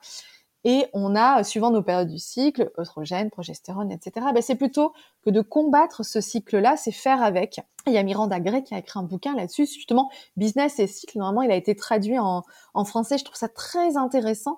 [0.66, 4.28] Et on a, suivant nos périodes du cycle, oestrogène, progestérone, etc.
[4.34, 4.94] Ben, c'est plutôt
[5.26, 7.60] que de combattre ce cycle-là, c'est faire avec.
[7.86, 11.18] Il y a Miranda Gray qui a écrit un bouquin là-dessus, justement, Business et cycle.
[11.18, 12.44] Normalement, il a été traduit en,
[12.74, 13.18] en français.
[13.18, 14.58] Je trouve ça très intéressant.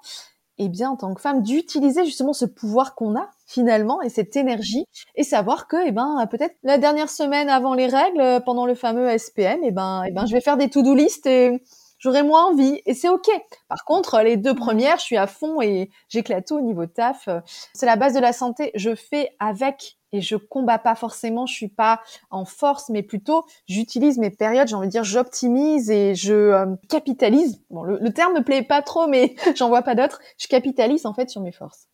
[0.58, 4.36] Et bien, en tant que femme, d'utiliser justement ce pouvoir qu'on a finalement et cette
[4.38, 8.76] énergie et savoir que, eh ben, peut-être la dernière semaine avant les règles, pendant le
[8.76, 11.62] fameux SPM, eh ben, eh ben, je vais faire des to-do list et
[11.97, 13.29] j'aurai moins envie et c'est ok.
[13.67, 17.29] Par contre, les deux premières, je suis à fond et j'éclate tout au niveau taf.
[17.73, 18.71] C'est la base de la santé.
[18.75, 21.45] Je fais avec et je combats pas forcément.
[21.45, 24.67] Je suis pas en force, mais plutôt j'utilise mes périodes.
[24.67, 27.62] J'ai envie de dire, j'optimise et je euh, capitalise.
[27.69, 30.19] Bon, le, terme me plaît pas trop, mais j'en vois pas d'autres.
[30.38, 31.88] Je capitalise en fait sur mes forces.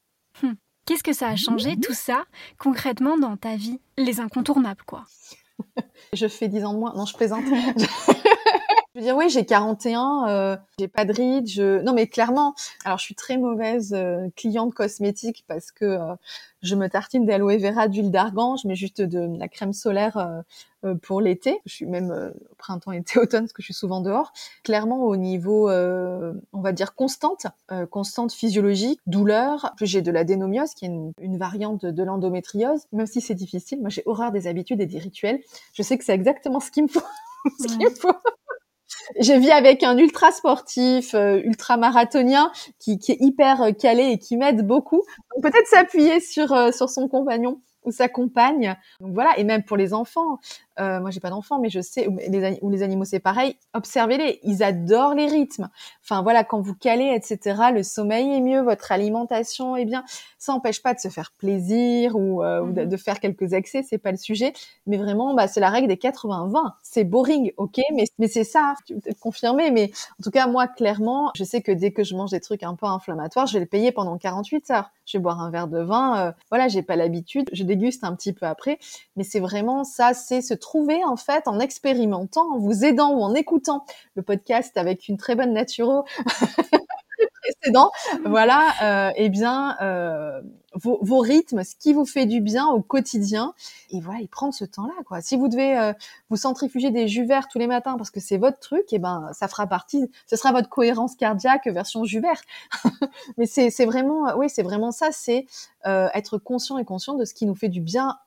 [0.44, 0.56] Hum.
[0.86, 2.24] Qu'est-ce que ça a changé tout ça
[2.58, 3.80] concrètement dans ta vie?
[3.98, 5.06] Les incontournables, quoi.
[6.14, 6.94] je fais 10 ans de moins.
[6.96, 7.44] Non, je plaisante.
[8.94, 11.82] Je veux dire, oui, j'ai 41, euh, j'ai pas de rides, je...
[11.82, 16.16] Non, mais clairement, alors je suis très mauvaise euh, cliente cosmétique parce que euh,
[16.62, 20.42] je me tartine d'aloe vera, d'huile d'argan, je mets juste de, la crème solaire euh,
[20.84, 21.62] euh, pour l'été.
[21.66, 24.34] Je suis même au printemps, été, automne parce que je suis souvent dehors.
[24.66, 27.48] Clairement, au niveau, on va dire, constante,
[27.92, 29.74] constante physiologique, douleur.
[29.80, 32.88] J'ai de la dénomiose, qui est une, variante de, de l'endométriose.
[32.92, 35.40] Même si c'est difficile, moi j'ai horreur des habitudes et des rituels.
[35.74, 37.00] Je sais que c'est exactement ce qu'il me faut.
[37.60, 38.12] ce qu'il me faut
[39.20, 44.12] je vis avec un ultra sportif, euh, ultra marathonien qui, qui, est hyper euh, calé
[44.12, 45.04] et qui m'aide beaucoup.
[45.42, 48.76] Peut-être s'appuyer sur euh, sur son compagnon ou sa compagne.
[49.00, 50.40] Donc voilà, et même pour les enfants.
[50.80, 53.58] Euh, moi, j'ai pas d'enfants, mais je sais, ou les, ou les animaux, c'est pareil.
[53.74, 55.70] Observez-les, ils adorent les rythmes.
[56.04, 60.04] Enfin voilà, quand vous calez, etc., le sommeil est mieux, votre alimentation est bien.
[60.38, 62.88] Ça n'empêche pas de se faire plaisir ou, euh, de, mhm.
[62.88, 64.54] de, faire quelques excès, c'est pas le sujet.
[64.88, 66.72] Mais vraiment, bah, c'est la règle des 80-20.
[66.84, 69.72] C'est boring, ok, mais, mais c'est ça, tu peux peut-être confirmer.
[69.72, 72.64] Mais en tout cas, moi, clairement, je sais que dès que je mange des trucs
[72.64, 74.92] un peu inflammatoires, je vais le payer pendant 48 heures.
[75.06, 76.28] Je vais boire un verre de vin.
[76.28, 77.50] Euh, voilà, j'ai pas l'habitude.
[77.52, 78.80] Je déguste un petit peu après.
[79.18, 83.22] Mais c'est vraiment ça, c'est ce trouver en fait en expérimentant, en vous aidant ou
[83.22, 86.06] en écoutant le podcast avec une très bonne naturo
[87.42, 87.92] précédent,
[88.26, 90.42] voilà, euh, eh bien euh,
[90.74, 93.54] vos, vos, rythmes, ce qui vous fait du bien au quotidien,
[93.90, 95.22] et voilà, et prendre ce temps-là, quoi.
[95.22, 95.94] Si vous devez euh,
[96.30, 99.00] vous centrifuger des jus verts tous les matins parce que c'est votre truc, et eh
[99.00, 102.42] ben ça fera partie, ce sera votre cohérence cardiaque version jus vert.
[103.38, 105.46] Mais c'est vraiment, oui, c'est vraiment ça, c'est
[105.86, 108.18] être conscient et conscient de ce qui nous fait du bien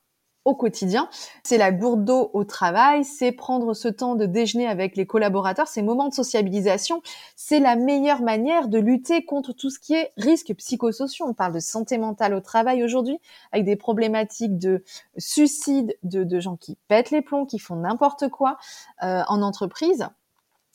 [0.44, 1.08] au quotidien.
[1.42, 5.68] C'est la gourde d'eau au travail, c'est prendre ce temps de déjeuner avec les collaborateurs,
[5.68, 7.02] ces moments de sociabilisation.
[7.36, 11.26] C'est la meilleure manière de lutter contre tout ce qui est risque psychosociaux.
[11.26, 13.18] On parle de santé mentale au travail aujourd'hui,
[13.52, 14.84] avec des problématiques de
[15.16, 18.58] suicide, de, gens qui pètent les plombs, qui font n'importe quoi
[19.02, 20.08] euh, en entreprise.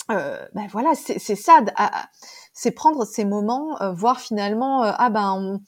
[0.10, 1.60] Euh, ben voilà, c'est ça,
[2.52, 5.60] c'est prendre ces moments, euh, voir finalement, ah ben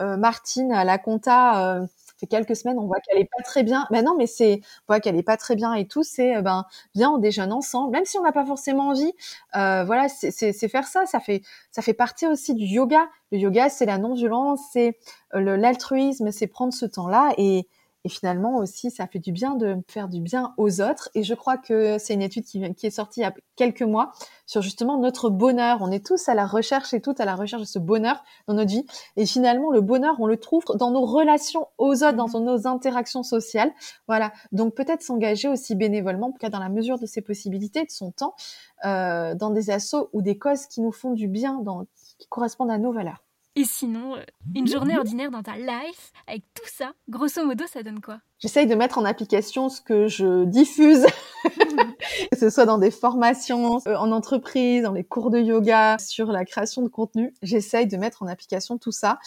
[0.00, 1.86] Martine à la compta
[2.18, 3.86] fait quelques semaines, on voit qu'elle est pas très bien.
[3.90, 6.02] Ben non, mais c'est, on voit qu'elle est pas très bien et tout.
[6.02, 9.12] C'est, euh, ben, viens, on déjeune ensemble, même si on n'a pas forcément envie.
[9.56, 11.06] Euh, voilà, c'est faire ça.
[11.06, 13.08] Ça fait, ça fait partie aussi du yoga.
[13.32, 14.98] Le yoga, c'est la non-violence, c'est
[15.34, 17.68] euh, l'altruisme, c'est prendre ce temps-là et
[18.06, 21.10] et finalement aussi, ça fait du bien de faire du bien aux autres.
[21.16, 23.82] Et je crois que c'est une étude qui, qui, est sortie il y a quelques
[23.82, 24.12] mois
[24.46, 25.78] sur justement notre bonheur.
[25.80, 28.54] On est tous à la recherche et toutes à la recherche de ce bonheur dans
[28.54, 28.86] notre vie.
[29.16, 33.24] Et finalement, le bonheur, on le trouve dans nos relations aux autres, dans nos interactions
[33.24, 33.72] sociales.
[34.06, 34.32] Voilà.
[34.52, 38.36] Donc peut-être s'engager aussi bénévolement, cas dans la mesure de ses possibilités, de son temps,
[38.84, 41.86] euh, dans des assauts ou des causes qui nous font du bien, dans,
[42.18, 43.25] qui correspondent à nos valeurs.
[43.58, 44.22] Et sinon, euh,
[44.54, 48.18] une journée ordinaire dans ta life, avec tout ça, grosso modo, ça donne quoi?
[48.38, 51.06] J'essaye de mettre en application ce que je diffuse,
[52.30, 56.26] que ce soit dans des formations, euh, en entreprise, dans les cours de yoga, sur
[56.32, 57.32] la création de contenu.
[57.40, 59.18] J'essaye de mettre en application tout ça.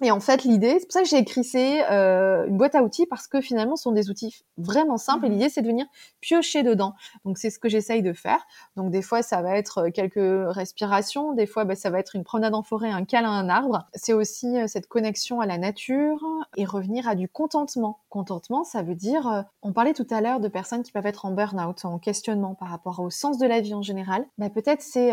[0.00, 2.84] Et en fait, l'idée, c'est pour ça que j'ai écrit c'est euh, une boîte à
[2.84, 5.26] outils parce que finalement, ce sont des outils vraiment simples.
[5.26, 5.86] Et mmh l'idée, c'est de venir
[6.20, 6.94] piocher dedans.
[7.24, 8.46] Donc, c'est ce que j'essaye de faire.
[8.76, 11.32] Donc, des fois, ça va être euh, quelques respirations.
[11.32, 13.86] Des fois, bah, ça va être une promenade en forêt, un câlin à un arbre.
[13.94, 16.24] C'est aussi euh, cette connexion à la nature
[16.56, 17.98] et revenir à du contentement.
[18.08, 21.26] Contentement, ça veut dire, euh, on parlait tout à l'heure de personnes qui peuvent être
[21.26, 24.24] en burn-out, en questionnement par rapport au sens de la vie en général.
[24.38, 25.10] Bah, peut-être c'est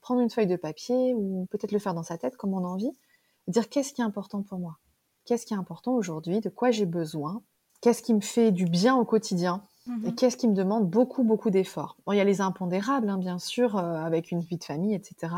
[0.00, 2.68] prendre une feuille de papier ou peut-être le faire dans sa tête comme on a
[2.68, 2.92] envie
[3.48, 4.78] dire qu'est-ce qui est important pour moi,
[5.24, 7.42] qu'est-ce qui est important aujourd'hui, de quoi j'ai besoin,
[7.80, 9.62] qu'est-ce qui me fait du bien au quotidien?
[9.86, 10.14] Et mhm.
[10.16, 11.96] qu'est-ce qui me demande beaucoup, beaucoup d'efforts?
[12.04, 14.94] Bon, il y a les impondérables, hein, bien sûr, euh, avec une vie de famille,
[14.94, 15.32] etc.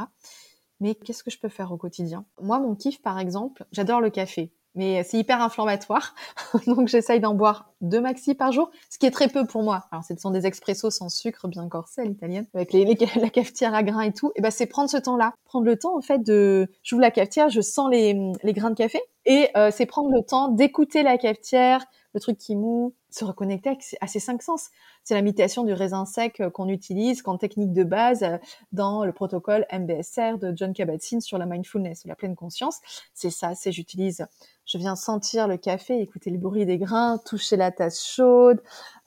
[0.80, 2.24] Mais qu'est-ce que je peux faire au quotidien?
[2.40, 4.52] Moi, mon kiff, par exemple, j'adore le café.
[4.74, 6.14] Mais c'est hyper inflammatoire.
[6.66, 9.86] Donc j'essaye d'en boire deux maxi par jour, ce qui est très peu pour moi.
[9.90, 12.84] Alors ce sont des expressos sans sucre, bien corsés à l'italienne, avec les,
[13.16, 14.32] la cafetière à grains et tout.
[14.36, 17.48] Et ben c'est prendre ce temps-là, prendre le temps en fait de, j'ouvre la cafetière,
[17.48, 21.18] je sens les, les grains de café, et euh, c'est prendre le temps d'écouter la
[21.18, 21.84] cafetière,
[22.18, 24.70] le truc qui mou, se reconnecter à ses cinq sens.
[25.04, 28.38] C'est l'imitation du raisin sec euh, qu'on utilise comme technique de base euh,
[28.72, 32.80] dans le protocole MBSR de John Kabat-Zinn sur la mindfulness, la pleine conscience.
[33.14, 34.26] C'est ça, c'est j'utilise,
[34.66, 38.60] je viens sentir le café, écouter le bruit des grains, toucher la tasse chaude.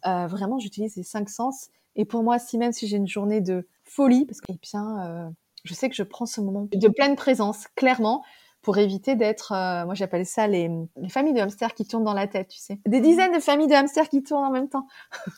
[0.07, 1.67] Euh, vraiment, j'utilise les cinq sens.
[1.97, 5.33] Et pour moi, si même si j'ai une journée de folie, parce que, eh bien,
[5.65, 8.23] je sais que je prends ce moment de pleine présence, clairement,
[8.61, 12.13] pour éviter d'être, euh, moi j'appelle ça les, les familles de hamsters qui tournent dans
[12.13, 12.79] la tête, tu sais.
[12.85, 14.87] Des dizaines de familles de hamsters qui tournent en même temps.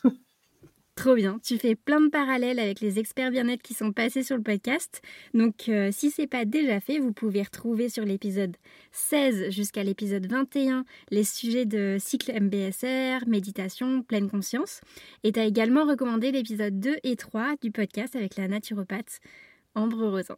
[0.96, 4.36] Trop bien, tu fais plein de parallèles avec les experts bien-être qui sont passés sur
[4.36, 5.02] le podcast.
[5.32, 8.56] Donc euh, si c'est pas déjà fait, vous pouvez retrouver sur l'épisode
[8.92, 14.82] 16 jusqu'à l'épisode 21 les sujets de cycle MBSR, méditation, pleine conscience.
[15.24, 19.18] Et tu as également recommandé l'épisode 2 et 3 du podcast avec la naturopathe
[19.74, 20.36] Ambre Rosin.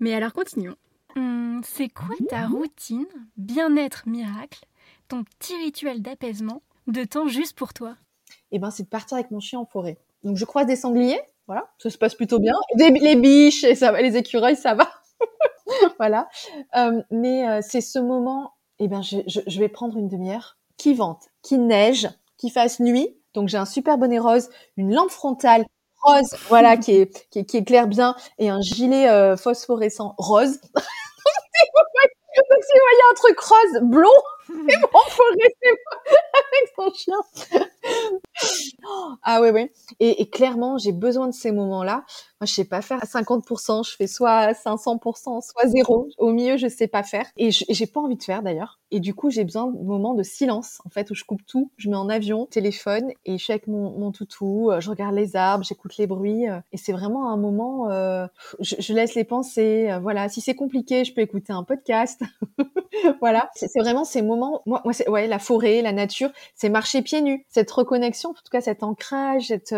[0.00, 0.76] Mais alors continuons.
[1.16, 4.64] Hum, c'est quoi ta routine bien-être miracle,
[5.08, 7.96] ton petit rituel d'apaisement de temps juste pour toi?
[8.50, 9.98] Eh ben, c'est de partir avec mon chien en forêt.
[10.24, 12.54] Donc, je croise des sangliers, voilà, ça se passe plutôt bien.
[12.76, 14.90] Des, les biches, et ça va, les écureuils, ça va.
[15.98, 16.28] voilà.
[16.76, 20.56] Euh, mais euh, c'est ce moment, eh ben, je, je, je vais prendre une demi-heure
[20.76, 23.16] qui vente, qui neige, qui fasse nuit.
[23.34, 25.64] Donc, j'ai un super bonnet rose, une lampe frontale
[26.04, 30.60] rose, voilà, qui, est, qui, qui éclaire bien, et un gilet euh, phosphorescent rose.
[32.36, 35.68] Donc si vous voyez un truc rose, blond, c'est bon, faut rester
[36.34, 37.16] avec son chien.
[39.22, 39.70] ah oui, oui.
[40.00, 42.04] Et, clairement, j'ai besoin de ces moments-là.
[42.40, 46.08] Moi, je sais pas faire à 50%, je fais soit 500%, soit zéro.
[46.18, 47.26] Au milieu, je sais pas faire.
[47.36, 48.80] Et j'ai pas envie de faire d'ailleurs.
[48.90, 51.70] Et du coup, j'ai besoin de moments de silence, en fait, où je coupe tout.
[51.76, 55.36] Je mets en avion, téléphone, et je suis avec mon, toutou, euh, je regarde les
[55.36, 56.48] arbres, j'écoute les bruits.
[56.48, 58.26] Euh, et c'est vraiment un moment, euh,
[58.60, 59.90] je, je, laisse les pensées.
[59.90, 62.20] Euh, voilà, si c'est compliqué, je peux écouter un podcast.
[63.20, 64.33] voilà, c'est vraiment ces moments.
[64.36, 68.34] Moi, moi c'est ouais, la forêt, la nature, c'est marcher pieds nus, cette reconnexion, en
[68.34, 69.74] tout cas cet ancrage, cette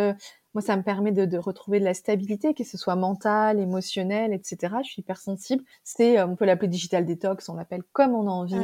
[0.57, 4.33] moi, ça me permet de, de, retrouver de la stabilité, que ce soit mentale, émotionnelle,
[4.33, 4.77] etc.
[4.83, 5.62] Je suis hypersensible.
[5.85, 8.57] C'est, on peut l'appeler digital detox, on l'appelle comme on a envie,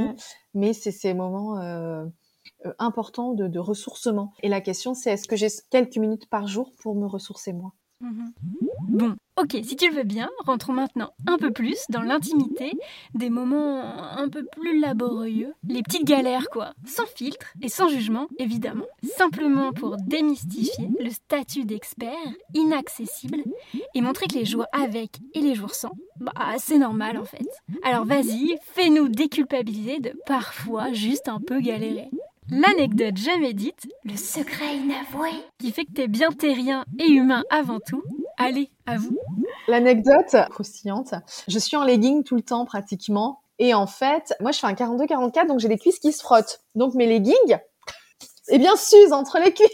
[0.54, 2.06] mais c'est ces moments euh,
[2.78, 4.32] importants de, de, ressourcement.
[4.42, 7.74] Et la question, c'est est-ce que j'ai quelques minutes par jour pour me ressourcer moi?
[8.02, 8.32] Mmh.
[8.88, 12.72] Bon, ok, si tu le veux bien, rentrons maintenant un peu plus dans l'intimité,
[13.14, 18.28] des moments un peu plus laborieux, les petites galères quoi, sans filtre et sans jugement
[18.38, 18.84] évidemment,
[19.16, 22.10] simplement pour démystifier le statut d'expert
[22.54, 23.42] inaccessible
[23.94, 27.48] et montrer que les jours avec et les jours sans, bah c'est normal en fait.
[27.82, 32.10] Alors vas-y, fais-nous déculpabiliser de parfois juste un peu galérer.
[32.50, 37.78] L'anecdote jamais dite, le secret inavoué, qui fait que t'es bien terrien et humain avant
[37.78, 38.02] tout.
[38.36, 39.16] Allez, à vous.
[39.68, 41.14] L'anecdote croustillante.
[41.48, 43.40] Je suis en legging tout le temps pratiquement.
[43.58, 46.60] Et en fait, moi je fais un 42-44, donc j'ai les cuisses qui se frottent.
[46.74, 47.58] Donc mes leggings,
[48.48, 49.68] eh bien, s'usent entre les cuisses.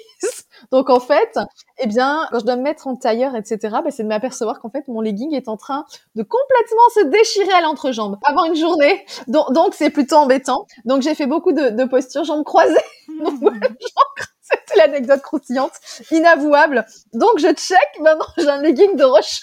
[0.70, 1.34] Donc en fait,
[1.78, 4.70] eh bien, quand je dois me mettre en tailleur, etc., bah, c'est de m'apercevoir qu'en
[4.70, 9.04] fait, mon legging est en train de complètement se déchirer à l'entrejambe avant une journée.
[9.28, 10.66] Donc, donc c'est plutôt embêtant.
[10.84, 12.74] Donc j'ai fait beaucoup de, de postures jambes croisées.
[13.20, 13.60] Donc voilà,
[14.40, 15.72] c'était l'anecdote croustillante,
[16.10, 16.84] inavouable.
[17.14, 19.40] Donc je check, maintenant j'ai un legging de rechange.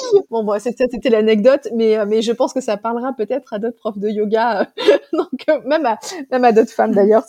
[0.30, 3.98] bon, bon, c'était, l'anecdote, mais, mais je pense que ça parlera peut-être à d'autres profs
[3.98, 4.66] de yoga,
[5.12, 5.98] donc même à,
[6.30, 7.24] même à d'autres femmes d'ailleurs.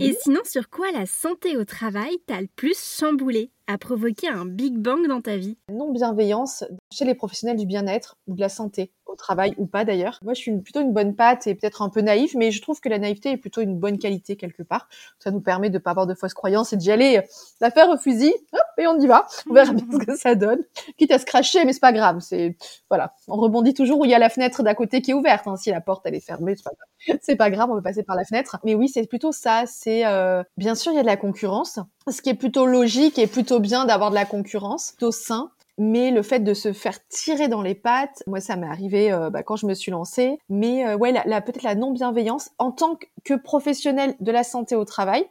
[0.00, 4.44] Et sinon, sur quoi la santé au travail t'a le plus chamboulé, a provoqué un
[4.44, 5.58] big bang dans ta vie?
[5.70, 10.18] Non-bienveillance chez les professionnels du bien-être ou de la santé, travail ou pas d'ailleurs.
[10.22, 12.62] Moi, je suis une, plutôt une bonne patte et peut-être un peu naïve, mais je
[12.62, 14.88] trouve que la naïveté est plutôt une bonne qualité quelque part.
[15.18, 17.20] Ça nous permet de pas avoir de fausses croyances et d'y aller,
[17.60, 19.26] la faire au fusil, hop, et on y va.
[19.48, 20.60] On verra bien ce que ça donne.
[20.96, 22.18] Quitte à se cracher, mais c'est pas grave.
[22.20, 22.56] C'est
[22.88, 25.46] voilà, on rebondit toujours où il y a la fenêtre d'à côté qui est ouverte.
[25.46, 25.56] Hein.
[25.56, 27.18] Si la porte elle est fermée, c'est pas grave.
[27.22, 28.58] C'est pas grave, on peut passer par la fenêtre.
[28.64, 29.64] Mais oui, c'est plutôt ça.
[29.66, 30.42] C'est euh...
[30.56, 31.78] bien sûr il y a de la concurrence,
[32.10, 36.10] ce qui est plutôt logique et plutôt bien d'avoir de la concurrence, plutôt sain mais
[36.10, 39.42] le fait de se faire tirer dans les pattes, moi ça m'est arrivé euh, bah,
[39.42, 42.98] quand je me suis lancée, mais euh, ouais, la, la peut-être la non-bienveillance en tant
[43.24, 45.26] que professionnel de la santé au travail,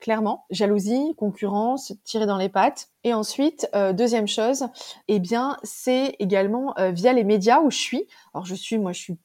[0.00, 2.88] clairement, jalousie, concurrence, tirer dans les pattes.
[3.04, 4.66] Et ensuite, euh, deuxième chose,
[5.08, 8.06] eh bien, c'est également euh, via les médias où je suis.
[8.34, 9.18] Alors je suis, moi je suis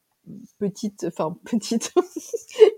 [0.59, 1.91] petite enfin petite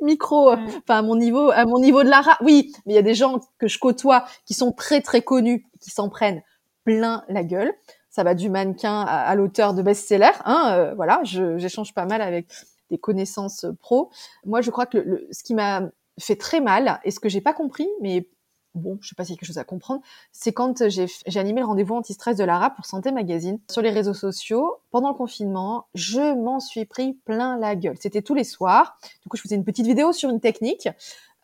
[0.01, 2.99] micro enfin à mon niveau à mon niveau de la ra oui mais il y
[2.99, 6.41] a des gens que je côtoie qui sont très très connus qui s'en prennent
[6.83, 7.73] plein la gueule.
[8.09, 10.31] Ça va du mannequin à, l'auteur de best-seller.
[10.45, 12.47] Hein, euh, voilà, j'échange pas mal avec
[12.91, 14.11] des connaissances pro.
[14.45, 17.41] Moi, je crois que le, ce qui m'a fait très mal et ce que j'ai
[17.41, 18.29] pas compris, mais
[18.75, 21.61] bon, je sais pas s'il y a quelque chose à comprendre, c'est quand j'ai animé
[21.61, 24.77] le rendez-vous anti-stress de Lara pour Santé Magazine sur les réseaux sociaux.
[24.91, 27.97] Pendant le confinement, je m'en suis pris plein la gueule.
[27.99, 28.97] C'était tous les soirs.
[29.21, 30.89] Du coup, je faisais une petite vidéo sur une technique.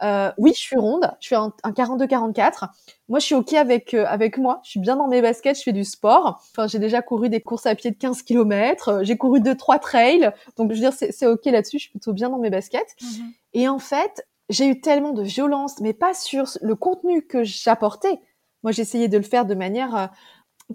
[0.01, 2.69] Euh, oui, je suis ronde, je fais un, 42-44.
[3.09, 4.61] Moi, je suis OK avec euh, avec moi.
[4.63, 6.41] Je suis bien dans mes baskets, je fais du sport.
[6.51, 8.99] Enfin, j'ai déjà couru des courses à pied de 15 km.
[9.03, 10.31] J'ai couru deux, trois trails.
[10.57, 11.77] Donc, je veux dire, c'est OK là-dessus.
[11.77, 12.95] Je suis plutôt bien dans mes baskets.
[13.01, 13.31] Mhm.
[13.53, 18.19] Et en fait, j'ai eu tellement de violence, mais pas sur le contenu que j'apportais.
[18.63, 20.07] Moi, j'essayais de le faire de manière euh,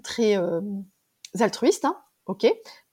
[0.01, 0.61] très euh,
[1.39, 2.47] altruiste, hein, ok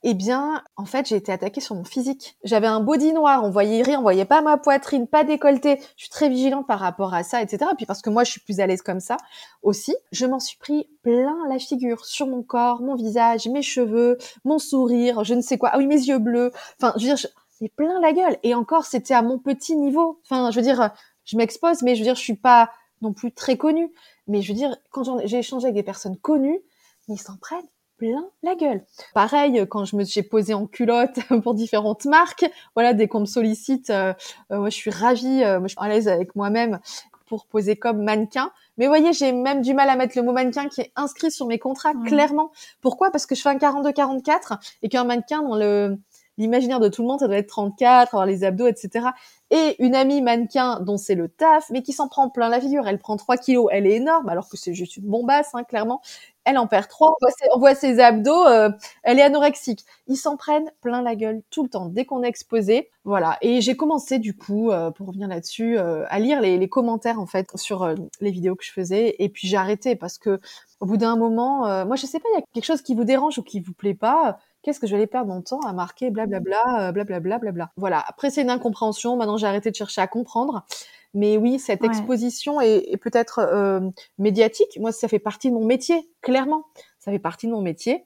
[0.05, 2.37] Eh bien, en fait, j'ai été attaquée sur mon physique.
[2.43, 5.79] J'avais un body noir, on voyait rien, on voyait pas ma poitrine, pas décolleté.
[5.95, 7.71] Je suis très vigilante par rapport à ça, etc.
[7.77, 9.15] Puis parce que moi, je suis plus à l'aise comme ça
[9.61, 14.17] aussi, je m'en suis pris plein la figure sur mon corps, mon visage, mes cheveux,
[14.43, 15.69] mon sourire, je ne sais quoi.
[15.71, 16.51] Ah oui, mes yeux bleus.
[16.77, 17.27] Enfin, je veux dire,
[17.69, 18.37] plein la gueule.
[18.43, 20.19] Et encore, c'était à mon petit niveau.
[20.25, 20.91] Enfin, je veux dire,
[21.23, 22.69] je m'expose, mais je veux dire, je suis pas
[23.01, 23.91] non plus très connue.
[24.27, 26.59] Mais je veux dire, quand j'ai échangé avec des personnes connues,
[27.07, 27.67] ils s'en prennent
[28.03, 28.83] plein la gueule.
[29.13, 32.45] Pareil, quand je me j'ai posé en culotte pour différentes marques,
[32.75, 34.13] voilà, dès qu'on me sollicite, euh,
[34.51, 36.79] euh, moi je suis ravie, euh, moi je suis à l'aise avec moi-même
[37.27, 38.51] pour poser comme mannequin.
[38.77, 41.47] Mais voyez, j'ai même du mal à mettre le mot mannequin qui est inscrit sur
[41.47, 42.51] mes contrats clairement.
[42.81, 43.11] Pourquoi?
[43.11, 45.97] Parce que je fais un 42-44 et qu'un mannequin dans le
[46.37, 49.07] l'imaginaire de tout le monde, ça doit être 34, avoir les abdos, etc.
[49.51, 52.87] Et une amie mannequin dont c'est le taf, mais qui s'en prend plein la figure.
[52.87, 56.01] Elle prend 3 kilos, elle est énorme, alors que c'est juste une bombasse, hein, clairement.
[56.45, 57.15] Elle en perd 3,
[57.53, 58.69] on voit ses, abdos, euh,
[59.03, 59.85] elle est anorexique.
[60.07, 62.89] Ils s'en prennent plein la gueule tout le temps, dès qu'on est exposé.
[63.05, 63.37] Voilà.
[63.41, 67.19] Et j'ai commencé, du coup, euh, pour revenir là-dessus, euh, à lire les, les, commentaires,
[67.19, 67.87] en fait, sur
[68.19, 69.15] les vidéos que je faisais.
[69.19, 70.39] Et puis j'ai arrêté parce que,
[70.81, 73.05] au bout d'un moment, moi, je sais pas, il y a quelque chose qui vous
[73.05, 75.73] dérange ou qui vous plaît pas qu'est-ce que je vais aller perdre mon temps à
[75.73, 77.71] marquer blablabla, blablabla, blablabla.
[77.77, 78.03] Voilà.
[78.07, 79.17] Après, c'est une incompréhension.
[79.17, 80.65] Maintenant, j'ai arrêté de chercher à comprendre.
[81.13, 83.79] Mais oui, cette exposition est, peut-être euh,
[84.17, 84.79] médiatique.
[84.79, 86.65] Moi, ça fait partie de mon métier, clairement.
[86.99, 88.05] Ça fait partie de mon métier.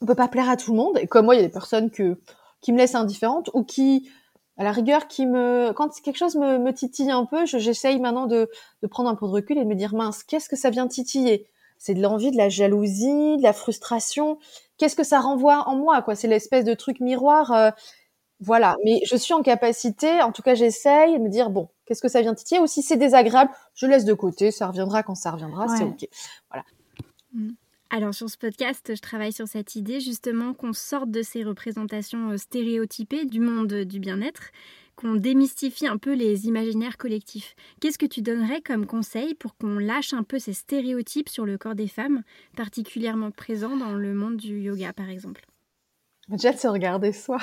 [0.00, 0.98] On peut pas plaire à tout le monde.
[0.98, 2.18] Et comme moi, il y a des personnes que,
[2.60, 4.10] qui me laissent indifférente ou qui,
[4.56, 8.26] à la rigueur, qui me, quand quelque chose me, me titille un peu, j'essaye maintenant
[8.26, 8.50] de,
[8.82, 10.88] de prendre un peu de recul et de me dire mince, qu'est-ce que ça vient
[10.88, 11.46] titiller?
[11.78, 14.38] C'est de l'envie, de la jalousie, de la frustration
[14.78, 16.14] qu'est-ce que ça renvoie en moi quoi?
[16.14, 17.52] C'est l'espèce de truc miroir.
[17.52, 17.70] Euh,
[18.40, 22.02] voilà, mais je suis en capacité, en tout cas j'essaye de me dire bon, qu'est-ce
[22.02, 22.60] que ça vient titiller?
[22.60, 26.06] Ou si c'est désagréable, je laisse de côté, ça reviendra quand ça reviendra, c'est ok.
[26.50, 26.64] Voilà.
[27.32, 27.50] Mmh.
[27.90, 32.30] Alors sur ce podcast, je travaille sur cette idée justement qu'on sorte de ces représentations
[32.30, 34.50] euh, stéréotypées du monde du bien-être
[34.96, 37.54] qu'on démystifie un peu les imaginaires collectifs.
[37.80, 41.58] Qu'est-ce que tu donnerais comme conseil pour qu'on lâche un peu ces stéréotypes sur le
[41.58, 42.22] corps des femmes,
[42.56, 45.44] particulièrement présents dans le monde du yoga par exemple?
[46.28, 47.38] Déjà de se regarder soi.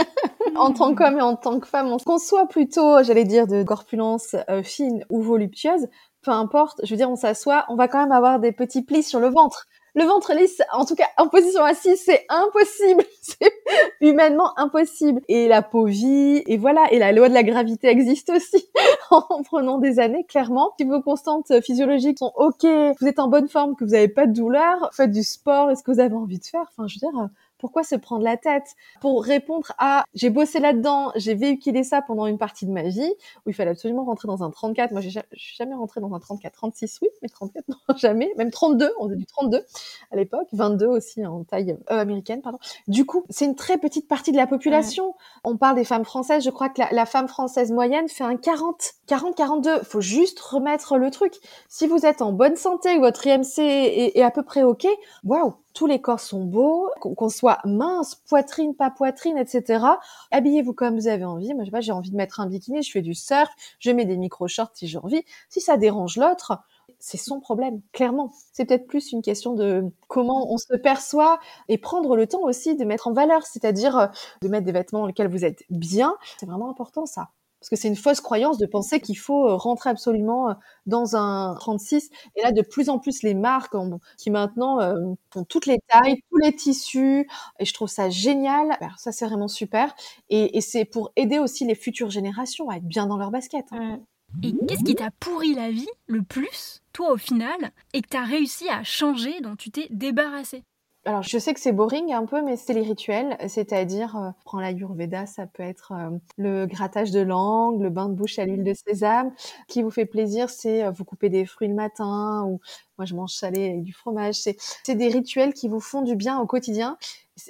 [0.56, 4.34] en tant qu'homme et en tant que femme, qu'on soit plutôt, j'allais dire, de corpulence
[4.48, 5.88] euh, fine ou voluptueuse,
[6.22, 9.02] peu importe, je veux dire, on s'assoit, on va quand même avoir des petits plis
[9.02, 9.66] sur le ventre
[9.96, 13.02] le ventre lisse, en tout cas en position assise, c'est impossible.
[13.22, 13.52] C'est
[14.00, 15.20] humainement impossible.
[15.26, 16.86] Et la peau vit, et voilà.
[16.92, 18.68] Et la loi de la gravité existe aussi
[19.10, 20.72] en prenant des années, clairement.
[20.78, 22.64] Si vos constantes physiologiques sont OK,
[23.00, 25.82] vous êtes en bonne forme, que vous n'avez pas de douleur, faites du sport, est-ce
[25.82, 26.70] que vous avez envie de faire?
[26.76, 27.28] Enfin, je veux dire,
[27.58, 28.74] pourquoi se prendre la tête?
[29.00, 33.12] Pour répondre à j'ai bossé là-dedans, j'ai véhiculé ça pendant une partie de ma vie
[33.44, 34.92] où il fallait absolument rentrer dans un 34.
[34.92, 38.50] Moi, je suis jamais rentrée dans un 34, 36 oui, mais 34 non, jamais, même
[38.50, 39.64] 32, on faisait du 32
[40.10, 42.58] à l'époque, 22 aussi en taille euh, américaine, pardon.
[42.88, 45.14] Du coup, c'est une très petite partie de la population.
[45.44, 48.92] On parle des femmes françaises, je crois que la, femme française moyenne fait un 40,
[49.06, 49.82] 40, 42.
[49.82, 51.34] Faut juste remettre le truc.
[51.68, 54.86] Si vous êtes en bonne santé, votre IMC est, est à peu près ok,
[55.24, 59.84] waouh, tous les corps sont beaux, qu'on soit mince, poitrine, pas poitrine, etc.
[60.30, 61.52] Habillez-vous comme vous avez envie.
[61.52, 63.90] Moi, je sais pas, j'ai envie de mettre un bikini, je fais du surf, je
[63.90, 65.22] mets des micro-shorts si j'ai envie.
[65.50, 66.58] Si ça dérange l'autre,
[66.98, 68.32] c'est son problème, clairement.
[68.52, 72.74] C'est peut-être plus une question de comment on se perçoit et prendre le temps aussi
[72.74, 74.06] de mettre en valeur, c'est-à-dire euh,
[74.40, 76.16] de mettre des vêtements dans lesquels vous êtes bien.
[76.38, 77.28] C'est vraiment important ça.
[77.66, 80.54] Parce que c'est une fausse croyance de penser qu'il faut euh, rentrer absolument euh,
[80.86, 82.10] dans un 36.
[82.36, 83.74] Et là, de plus en plus, les marques
[84.18, 84.94] qui maintenant euh,
[85.32, 87.26] font toutes les tailles, tous les tissus.
[87.58, 88.76] Et je trouve ça génial.
[88.80, 89.92] Alors, ça, c'est vraiment super.
[90.30, 93.64] Et, c'est pour aider aussi les futures générations à être bien dans leur basket.
[93.72, 93.98] Hein.
[94.44, 98.16] Et qu'est-ce qui t'a pourri la vie le plus, toi, au final, et que tu
[98.16, 100.62] as réussi à changer, dont tu t'es débarrassé
[101.06, 104.58] alors, je sais que c'est boring un peu, mais c'est les rituels, c'est-à-dire, euh, prends
[104.58, 108.44] la Yurveda, ça peut être euh, le grattage de langue, le bain de bouche à
[108.44, 109.32] l'huile de sésame.
[109.68, 112.60] qui vous fait plaisir, c'est euh, vous couper des fruits le matin, ou
[112.98, 114.34] moi je mange salé avec du fromage.
[114.34, 116.98] C'est des rituels qui vous font du bien au quotidien.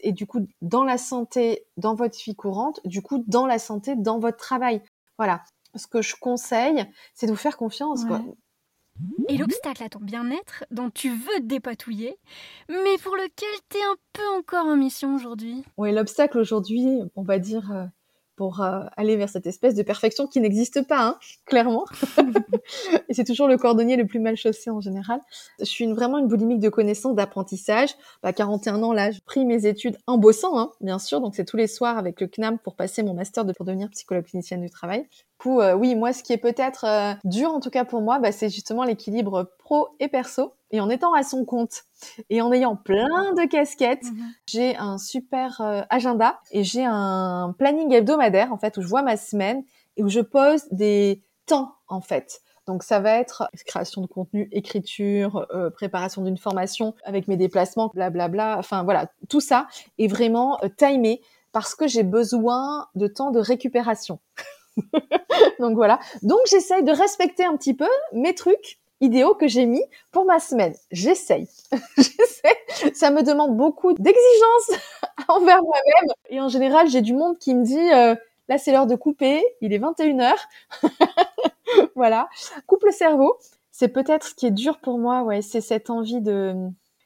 [0.02, 3.96] et du coup dans la santé dans votre vie courante, du coup dans la santé
[3.96, 4.82] dans votre travail.
[5.18, 5.42] Voilà.
[5.74, 6.84] Ce que je conseille,
[7.14, 8.04] c'est de vous faire confiance.
[8.04, 8.22] Quoi.
[9.28, 12.16] Et l'obstacle à ton bien-être dont tu veux te dépatouiller,
[12.68, 15.64] mais pour lequel tu es un peu encore en mission aujourd'hui.
[15.76, 16.86] Oui, l'obstacle aujourd'hui,
[17.16, 17.86] on va dire, euh,
[18.36, 21.84] pour euh, aller vers cette espèce de perfection qui n'existe pas, hein, clairement.
[23.08, 25.20] et c'est toujours le cordonnier le plus mal chaussé en général.
[25.58, 27.90] Je suis une, vraiment une boulimique de connaissances, d'apprentissage.
[28.22, 31.20] À bah, 41 ans, là, j'ai pris mes études en bossant, hein, bien sûr.
[31.20, 33.88] Donc c'est tous les soirs avec le CNAM pour passer mon master de, pour devenir
[33.90, 35.02] psychologue clinicienne du travail.
[35.02, 38.02] Du coup, euh, oui, moi, ce qui est peut-être euh, dur, en tout cas pour
[38.02, 40.52] moi, bah, c'est justement l'équilibre pro et perso.
[40.70, 41.84] Et en étant à son compte
[42.28, 44.32] et en ayant plein de casquettes, mhm.
[44.46, 49.02] j'ai un super euh, agenda et j'ai un planning hebdomadaire, en fait, où je vois
[49.02, 49.64] ma semaine
[49.96, 52.40] et où je pose des temps, en fait.
[52.66, 58.28] Donc ça va être création de contenu, écriture, préparation d'une formation avec mes déplacements, blablabla.
[58.28, 58.58] Bla, bla.
[58.58, 61.20] Enfin voilà, tout ça est vraiment timé
[61.52, 64.18] parce que j'ai besoin de temps de récupération.
[65.58, 66.00] Donc voilà.
[66.22, 70.38] Donc j'essaye de respecter un petit peu mes trucs idéaux que j'ai mis pour ma
[70.38, 70.74] semaine.
[70.90, 71.48] J'essaye.
[71.96, 72.92] J'essaie.
[72.94, 74.80] Ça me demande beaucoup d'exigence
[75.28, 76.14] envers moi-même.
[76.30, 78.14] Et en général, j'ai du monde qui me dit, euh,
[78.48, 80.34] là c'est l'heure de couper, il est 21h.
[81.94, 82.28] voilà.
[82.66, 83.36] Coupe le cerveau.
[83.70, 86.54] C'est peut-être ce qui est dur pour moi, ouais, c'est cette envie de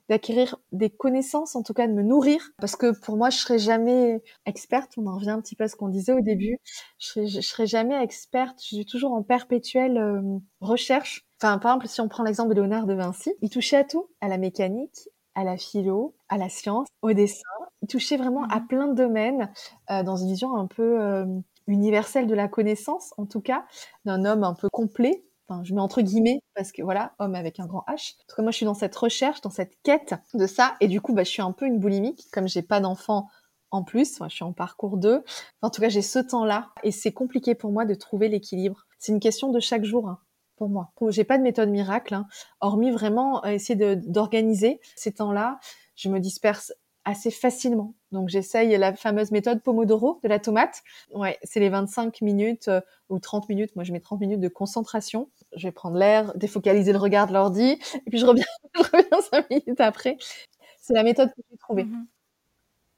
[0.08, 3.60] d'acquérir des connaissances, en tout cas de me nourrir, parce que pour moi, je serai
[3.60, 4.90] jamais experte.
[4.96, 6.58] On en revient un petit peu à ce qu'on disait au début.
[6.98, 8.58] Je serai, serai jamais experte.
[8.60, 11.24] Je suis toujours en perpétuelle euh, recherche.
[11.42, 14.08] Enfin, par exemple, si on prend l'exemple de Léonard de Vinci, il touchait à tout,
[14.20, 17.48] à la mécanique, à la philo, à la science, au dessin.
[17.82, 18.66] Il touchait vraiment à mmh.
[18.66, 19.50] plein de domaines
[19.90, 21.24] euh, dans une vision un peu euh,
[21.66, 23.64] universelle de la connaissance, en tout cas,
[24.04, 25.24] d'un homme un peu complet
[25.64, 28.14] je mets entre guillemets parce que voilà, homme avec un grand H.
[28.14, 30.88] En tout cas, moi, je suis dans cette recherche, dans cette quête de ça, et
[30.88, 33.28] du coup, bah, je suis un peu une boulimique, comme j'ai pas d'enfant
[33.70, 34.18] en plus.
[34.22, 35.22] je suis en parcours 2.
[35.62, 38.86] en tout cas, j'ai ce temps-là, et c'est compliqué pour moi de trouver l'équilibre.
[38.98, 40.08] C'est une question de chaque jour.
[40.08, 40.18] Hein,
[40.68, 40.92] moi.
[41.08, 42.26] J'ai pas de méthode miracle, hein,
[42.60, 45.58] hormis vraiment euh, essayer d'organiser ces temps-là.
[45.96, 46.72] Je me disperse
[47.04, 47.94] assez facilement.
[48.12, 50.82] Donc j'essaye la fameuse méthode Pomodoro de la tomate.
[51.14, 53.74] Ouais, c'est les 25 minutes euh, ou 30 minutes.
[53.74, 55.30] Moi, je mets 30 minutes de concentration.
[55.56, 58.44] Je vais prendre l'air, défocaliser le regard de l'ordi, et puis je reviens,
[58.74, 60.16] je reviens 5 minutes après.
[60.80, 61.84] C'est la méthode que j'ai trouvée.
[61.84, 62.06] Mhm.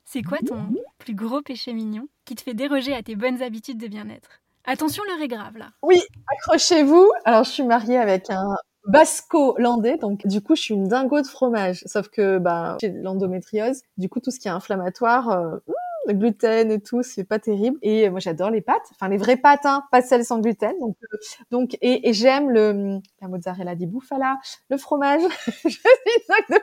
[0.04, 0.66] C'est quoi ton
[0.98, 4.41] plus gros péché mignon qui te fait déroger à tes bonnes habitudes de bien-être?
[4.64, 5.70] Attention, l'heure est grave là.
[5.82, 6.00] Oui,
[6.36, 7.10] accrochez-vous.
[7.24, 8.56] Alors, je suis mariée avec un
[8.86, 13.82] basco-landais, donc du coup je suis une dingo de fromage, sauf que bah, j'ai l'endométriose,
[13.96, 15.58] du coup tout ce qui est inflammatoire, euh,
[16.06, 17.78] le gluten et tout, c'est pas terrible.
[17.82, 20.72] Et moi, j'adore les pâtes, enfin les vraies pâtes, hein, pas celles sans gluten.
[20.80, 21.16] Donc, euh,
[21.50, 24.38] donc et, j'aime le la mozzarella di bufala,
[24.68, 25.22] le fromage.
[25.64, 25.80] je suis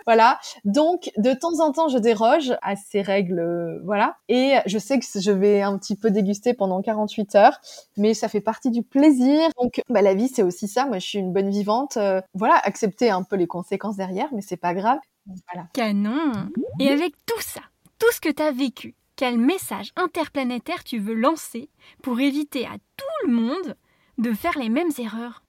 [0.05, 0.39] voilà.
[0.65, 4.17] Donc, de temps en temps, je déroge à ces règles, euh, voilà.
[4.27, 7.59] Et je sais que je vais un petit peu déguster pendant 48 heures,
[7.97, 9.49] mais ça fait partie du plaisir.
[9.61, 10.85] Donc, bah, la vie, c'est aussi ça.
[10.85, 11.97] Moi, je suis une bonne vivante.
[11.97, 14.99] Euh, voilà, accepter un peu les conséquences derrière, mais c'est pas grave.
[15.51, 15.67] Voilà.
[15.73, 16.49] Canon.
[16.79, 17.61] Et avec tout ça,
[17.99, 21.69] tout ce que tu as vécu, quel message interplanétaire tu veux lancer
[22.01, 23.75] pour éviter à tout le monde
[24.17, 25.43] de faire les mêmes erreurs?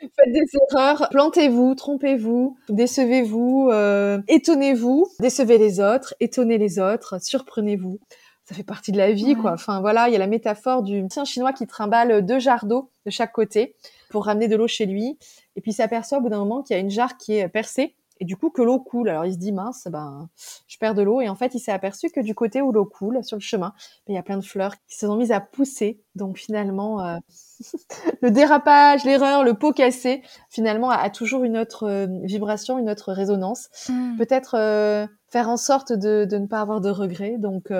[0.00, 7.98] Faites des erreurs, plantez-vous, trompez-vous, décevez-vous, euh, étonnez-vous, décevez les autres, étonnez les autres, surprenez-vous.
[8.46, 9.52] Ça fait partie de la vie, quoi.
[9.52, 12.88] Enfin voilà, il y a la métaphore du un chinois qui trimballe deux jarres d'eau
[13.04, 13.76] de chaque côté
[14.08, 15.18] pour ramener de l'eau chez lui,
[15.56, 17.48] et puis il s'aperçoit au bout d'un moment qu'il y a une jarre qui est
[17.48, 19.08] percée et du coup que l'eau coule.
[19.08, 20.28] Alors il se dit mince, ben
[20.68, 22.84] je perds de l'eau et en fait il s'est aperçu que du côté où l'eau
[22.84, 23.72] coule sur le chemin,
[24.06, 26.00] ben, il y a plein de fleurs qui se sont mises à pousser.
[26.14, 27.16] Donc finalement euh,
[28.22, 33.12] le dérapage, l'erreur, le pot cassé, finalement a, toujours une autre euh, vibration, une autre
[33.12, 33.68] résonance.
[33.88, 34.16] Hmm.
[34.18, 37.38] Peut-être euh, faire en sorte de, de, ne pas avoir de regrets.
[37.38, 37.72] Donc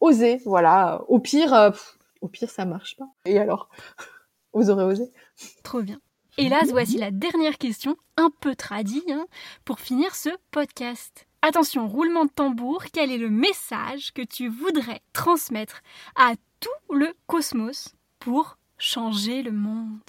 [0.00, 1.02] oser, voilà.
[1.08, 1.72] Au pire,
[2.20, 3.08] au pire ça marche pas.
[3.26, 3.68] Et alors,
[4.52, 5.12] vous aurez osé.
[5.62, 5.98] Trop bien.
[6.36, 9.26] Hélas, voici la dernière question, un peu tradie, hein,
[9.64, 11.28] pour finir ce podcast.
[11.42, 15.82] Attention, roulement de tambour, quel est le message que tu voudrais transmettre
[16.16, 20.00] à tout le cosmos pour changer le monde?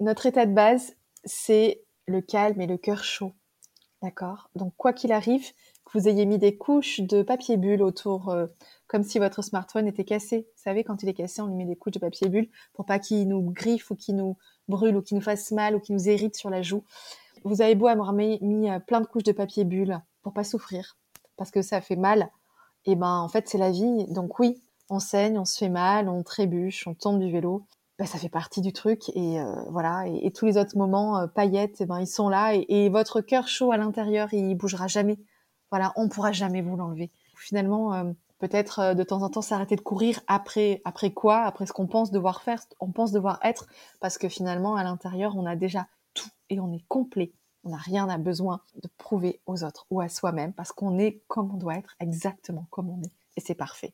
[0.00, 3.34] Notre état de base, c'est le calme et le cœur chaud.
[4.02, 4.50] D'accord?
[4.56, 5.46] Donc, quoi qu'il arrive,
[5.88, 8.46] que vous ayez mis des couches de papier bulle autour, euh,
[8.86, 10.46] comme si votre smartphone était cassé.
[10.56, 12.84] Vous savez, quand il est cassé, on lui met des couches de papier bulle pour
[12.84, 14.36] pas qu'il nous griffe ou qu'il nous
[14.68, 16.84] brûle ou qui nous fasse mal ou qui nous hérite sur la joue.
[17.44, 20.96] Vous avez beau avoir mis, euh, plein de couches de papier bulle pour pas souffrir,
[21.36, 22.28] parce que ça fait mal.
[22.84, 24.06] Et ben en fait c'est la vie.
[24.08, 24.60] Donc oui,
[24.90, 27.64] on saigne, on se fait mal, on trébuche, on tombe du vélo.
[27.98, 30.06] Ben, ça fait partie du truc et euh, voilà.
[30.06, 33.72] Et, tous les autres moments paillettes, eh ben ils sont là et, votre cœur chaud
[33.72, 35.18] à l'intérieur, il bougera jamais.
[35.70, 37.10] Voilà, on pourra jamais vous l'enlever.
[37.36, 41.72] Finalement, peut-être euh, de temps en temps s'arrêter de courir après après quoi après ce
[41.72, 43.66] qu'on pense devoir faire on pense devoir être
[44.00, 47.32] parce que finalement à l'intérieur on a déjà tout et on est complet
[47.64, 51.22] on n'a rien à besoin de prouver aux autres ou à soi-même parce qu'on est
[51.26, 53.92] comme on doit être exactement comme on est et c'est parfait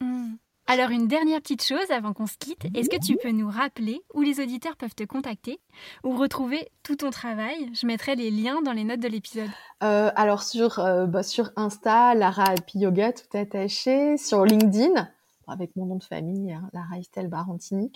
[0.00, 0.34] mmh.
[0.68, 4.02] Alors une dernière petite chose avant qu'on se quitte, est-ce que tu peux nous rappeler
[4.14, 5.60] où les auditeurs peuvent te contacter
[6.02, 7.70] ou retrouver tout ton travail?
[7.72, 9.48] Je mettrai les liens dans les notes de l'épisode.
[9.84, 14.16] Euh, alors sur, euh, bah, sur Insta, Lara Happy Yoga, tout attaché.
[14.16, 15.08] Sur LinkedIn,
[15.46, 17.92] avec mon nom de famille, hein, Lara Estelle Barantini.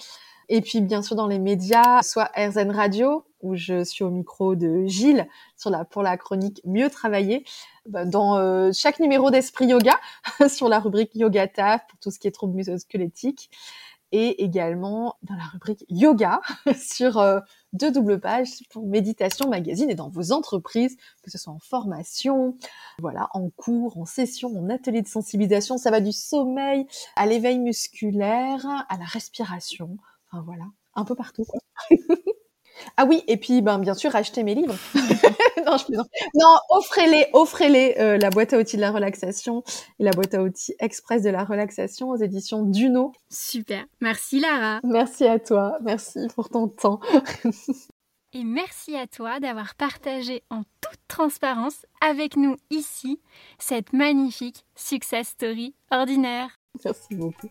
[0.49, 4.55] Et puis bien sûr dans les médias, soit RZN Radio, où je suis au micro
[4.55, 5.27] de Gilles
[5.57, 7.45] sur la, pour la chronique Mieux travailler,
[7.87, 9.99] bah, dans euh, chaque numéro d'Esprit Yoga,
[10.49, 13.51] sur la rubrique Yoga Taf, pour tout ce qui est troubles musculo-squelettiques,
[14.13, 16.41] et également dans la rubrique Yoga,
[16.77, 17.41] sur euh,
[17.73, 22.57] deux doubles pages pour Méditation Magazine et dans vos entreprises, que ce soit en formation,
[22.99, 26.87] voilà, en cours, en session, en atelier de sensibilisation, ça va du sommeil
[27.17, 29.99] à l'éveil musculaire, à la respiration,
[30.33, 30.65] Enfin voilà,
[30.95, 31.61] un peu partout quoi.
[32.97, 34.77] ah oui, et puis ben bien sûr achetez mes livres.
[35.67, 35.93] non, je
[36.35, 39.63] Non, offrez-les, offrez-les euh, la boîte à outils de la relaxation
[39.99, 43.13] et la boîte à outils express de la relaxation aux éditions Duno.
[43.31, 43.85] Super.
[44.01, 44.81] Merci Lara.
[44.85, 45.79] Merci à toi.
[45.83, 47.01] Merci pour ton temps.
[48.33, 53.21] et merci à toi d'avoir partagé en toute transparence avec nous ici
[53.59, 56.51] cette magnifique success story ordinaire.
[56.85, 57.51] Merci beaucoup.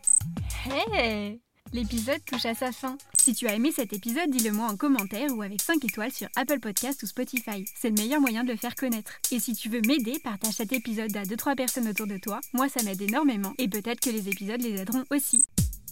[0.65, 1.39] Hey
[1.72, 2.97] L'épisode touche à sa fin.
[3.20, 6.28] Si tu as aimé cet épisode, dis-le moi en commentaire ou avec 5 étoiles sur
[6.36, 7.63] Apple Podcast ou Spotify.
[7.76, 9.11] C'est le meilleur moyen de le faire connaître.
[9.32, 12.41] Et si tu veux m'aider, partage cet épisode à 2-3 personnes autour de toi.
[12.53, 13.53] Moi, ça m'aide énormément.
[13.59, 15.45] Et peut-être que les épisodes les aideront aussi.